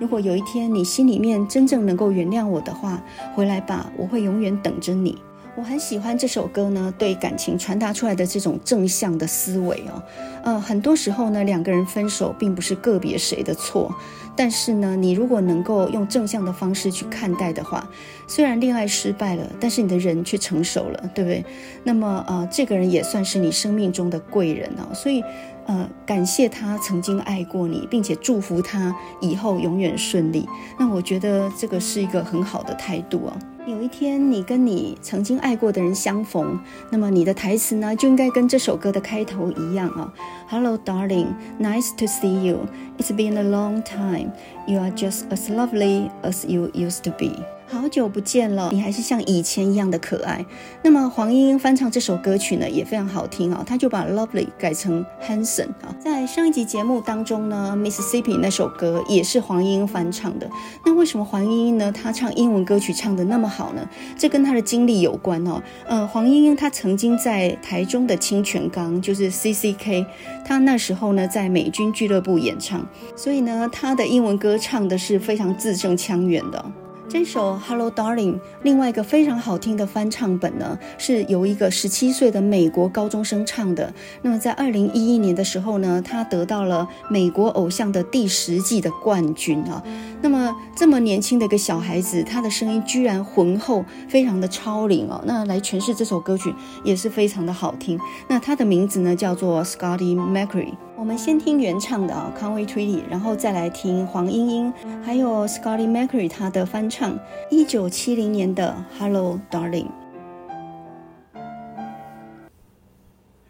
[0.00, 3.02] 如果有一天你心里面真正能够原谅我的话，
[3.34, 5.18] 回来吧，我会永远等着你。
[5.56, 10.00] 我很喜欢这首歌呢，对感情传达出来的这种正向的思维哦。
[10.44, 13.92] 呃，很多时候呢，两个人分手并不是个别谁的错，
[14.36, 17.84] 但是呢，你如果能够用正向的方式去看待的话，
[18.28, 21.44] 虽然恋爱失败了，但是你的人却成熟了，对不对？
[21.82, 25.24] 那么呃，这个人也算是你生命中的贵人哦，所以。
[25.68, 30.48] 呃，感谢他曾经爱过你，并且祝福他以后永远顺利。
[30.78, 33.36] 那我觉得这个是一个很好的态度哦。
[33.66, 36.58] 有一天你跟你曾经爱过的人相逢，
[36.90, 40.10] 那么你的台词呢，就应该跟这首歌的开头一样啊。
[40.48, 41.26] Hello, darling,
[41.60, 42.60] nice to see you.
[42.96, 44.30] It's been a long time.
[44.66, 47.44] You are just as lovely as you used to be.
[47.70, 50.44] 好久不见了，你还是像以前一样的可爱。
[50.82, 55.94] 那么黄莺莺翻唱这首歌曲呢，也非常好听啊，他就把 lovely 改成 handsome 啊。
[55.98, 60.50] 在上一集节目当中呢，Mississippi 那首歌也是黄莺莺翻唱的。
[60.86, 61.92] 那为什么黄莺莺呢？
[61.92, 63.86] 她唱英文歌曲唱得那么好呢？
[64.16, 65.62] 这跟她的经历有关哦。
[65.86, 70.06] 呃，黄莺莺她曾经在台中的清泉岗，就是 CCK，
[70.42, 76.64] 她那时候呢在美军俱乐部演唱，所以呢她的英文歌唱的是非常字正腔圆的。
[77.10, 83.94] 这首《Hello Darling》另外一个非常好听的翻唱本呢，是由一个十七岁的美国高中生唱的。
[84.20, 89.82] 那么在二零一一年的时候呢，他得到了美国偶像的第十季的冠军啊。
[90.20, 95.22] 那么这么年轻的一个小孩子，他的声音居然浑厚，非常的超龄哦。
[95.24, 96.54] 那来诠释这首歌曲
[96.84, 97.98] 也是非常的好听。
[98.28, 100.74] 那他的名字呢叫做 Scotty McCreery。
[100.98, 107.16] 我们先听原唱的啊，Conway Twitty，然后再来听黄莺莺还有 Scotty McCreery 他的翻唱，
[107.52, 109.86] 一九七零年的 Hello Darling。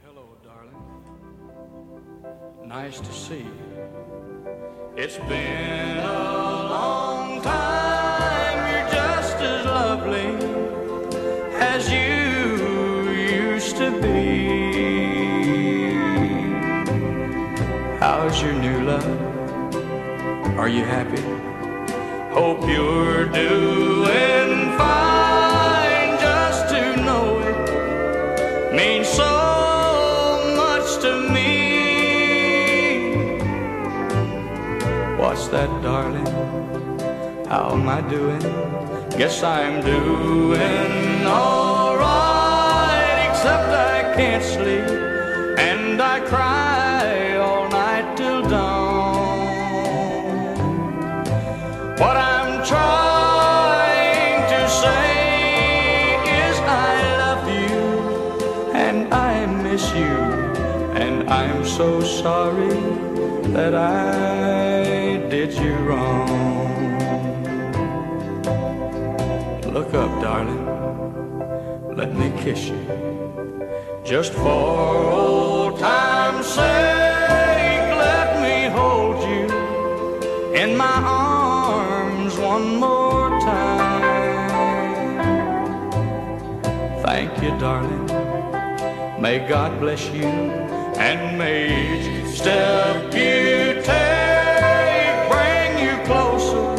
[0.04, 0.76] Hello Darling,
[2.68, 3.46] nice to see you.
[4.94, 8.58] It's been a long time.
[8.68, 10.36] You're just as lovely
[11.58, 13.08] as you
[13.54, 14.47] used to be.
[18.18, 19.06] How's your new love?
[20.58, 21.22] Are you happy?
[22.34, 26.18] Hope you're doing fine.
[26.18, 29.22] Just to know it means so
[30.56, 33.14] much to me.
[35.16, 36.26] What's that, darling?
[37.46, 38.42] How am I doing?
[39.16, 44.88] Guess I'm doing alright, except I can't sleep
[45.56, 46.77] and I cry.
[52.68, 57.80] Trying to say is I love you
[58.74, 60.18] and I miss you
[61.02, 62.80] and I'm so sorry
[63.56, 66.28] that I did you wrong.
[69.72, 70.64] Look up, darling.
[71.96, 72.82] Let me kiss you.
[74.04, 75.67] Just for old
[87.48, 88.06] you, darling.
[89.20, 90.24] May God bless you
[90.98, 96.76] and may each step you take bring you closer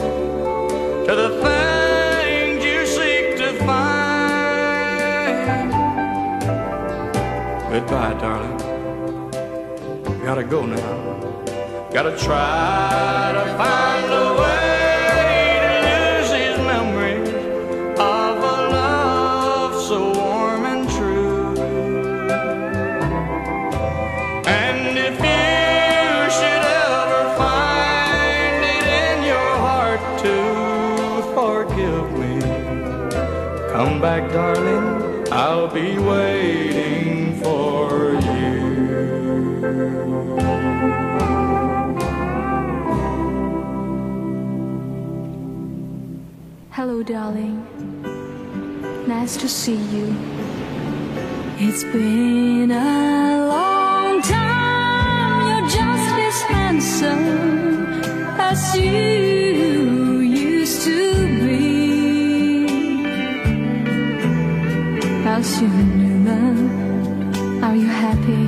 [1.08, 4.10] to the things you seek to find.
[7.72, 8.58] Goodbye, darling.
[10.24, 11.90] Gotta go now.
[11.92, 14.69] Gotta try to find a way
[34.28, 35.28] darling.
[35.32, 38.50] I'll be waiting for you.
[46.72, 47.66] Hello, darling.
[49.08, 50.16] Nice to see you.
[51.58, 55.48] It's been a long time.
[55.48, 58.00] You're just as handsome
[58.40, 59.09] as you
[65.60, 66.70] Your new?
[67.62, 68.46] Are you happy?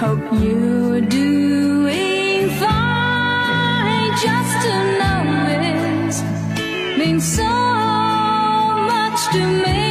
[0.00, 4.10] Hope you're doing fine.
[4.26, 5.22] Just to know
[5.62, 6.16] this
[6.98, 7.52] means so
[8.92, 9.82] much to me.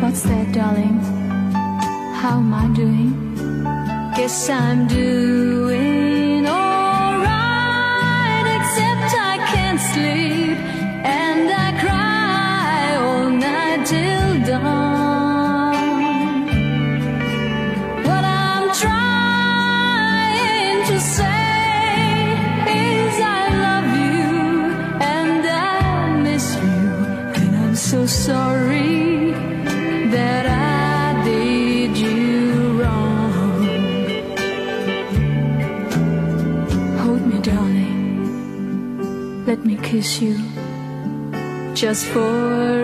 [0.00, 0.98] What's that, darling?
[2.20, 3.12] How am I doing?
[4.16, 4.83] Guess I'm
[42.02, 42.83] for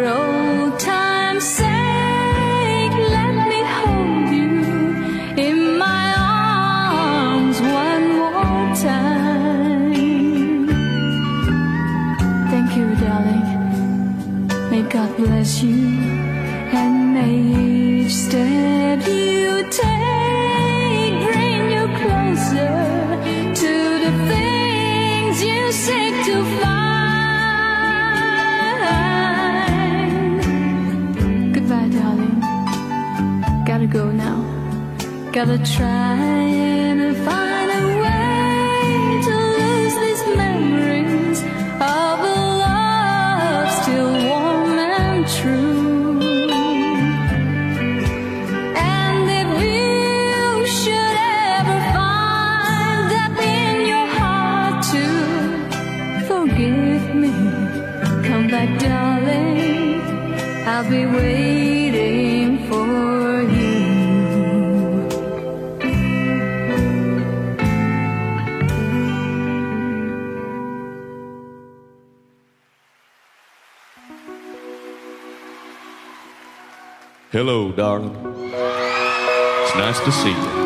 [77.72, 78.16] Darling.
[78.52, 80.60] It's nice to see you.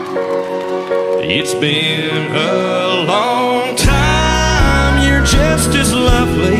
[1.20, 5.02] It's been a long time.
[5.06, 6.56] You're just as lovely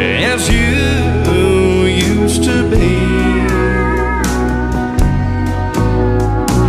[0.00, 2.98] as you used to be.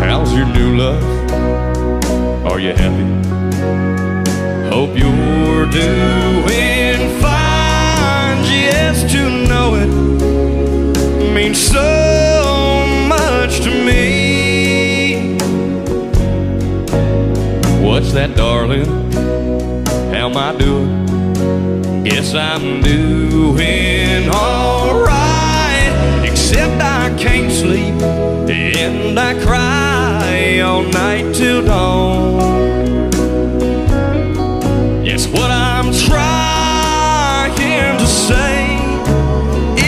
[0.05, 1.03] How's your new love?
[2.45, 3.07] Are you happy?
[4.69, 8.43] Hope you're doing fine.
[8.45, 12.02] Just to know it means so
[18.13, 18.85] that, darling?
[20.13, 22.03] How am I doing?
[22.03, 27.99] Guess I'm doing alright, except I can't sleep
[28.49, 33.09] and I cry all night till dawn.
[35.03, 38.77] Yes, what I'm trying to say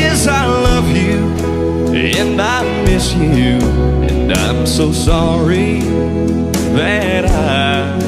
[0.04, 1.28] is I love you
[1.94, 3.60] and I miss you,
[4.10, 5.82] and I'm so sorry
[6.74, 8.05] that I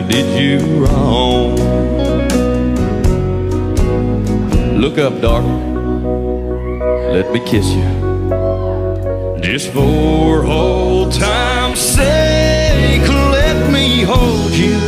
[0.00, 1.56] did you wrong.
[4.78, 5.74] Look up, darling.
[7.12, 7.84] Let me kiss you.
[9.40, 14.78] Just for old time's sake, let me hold you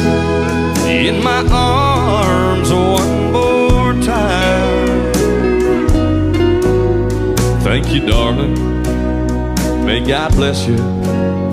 [0.88, 5.12] in my arms one more time.
[7.62, 8.54] Thank you, darling.
[9.84, 11.45] May God bless you.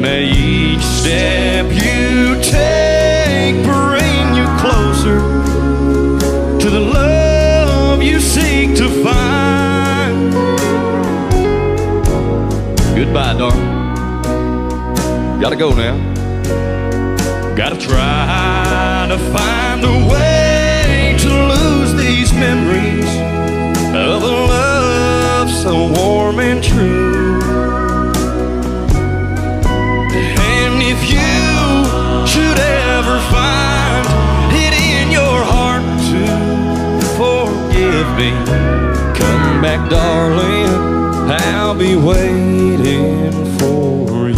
[0.00, 5.18] May each step you take bring you closer
[6.60, 10.32] to the love you seek to find.
[12.94, 13.68] Goodbye, darling.
[15.40, 15.96] Gotta go now.
[17.56, 23.08] Gotta try to find a way to lose these memories
[23.96, 27.67] of a love so warm and true.
[30.90, 34.06] If you should ever find
[34.64, 36.24] it in your heart to
[37.18, 38.30] forgive me,
[39.18, 40.72] come back, darling.
[41.30, 44.30] I'll be waiting for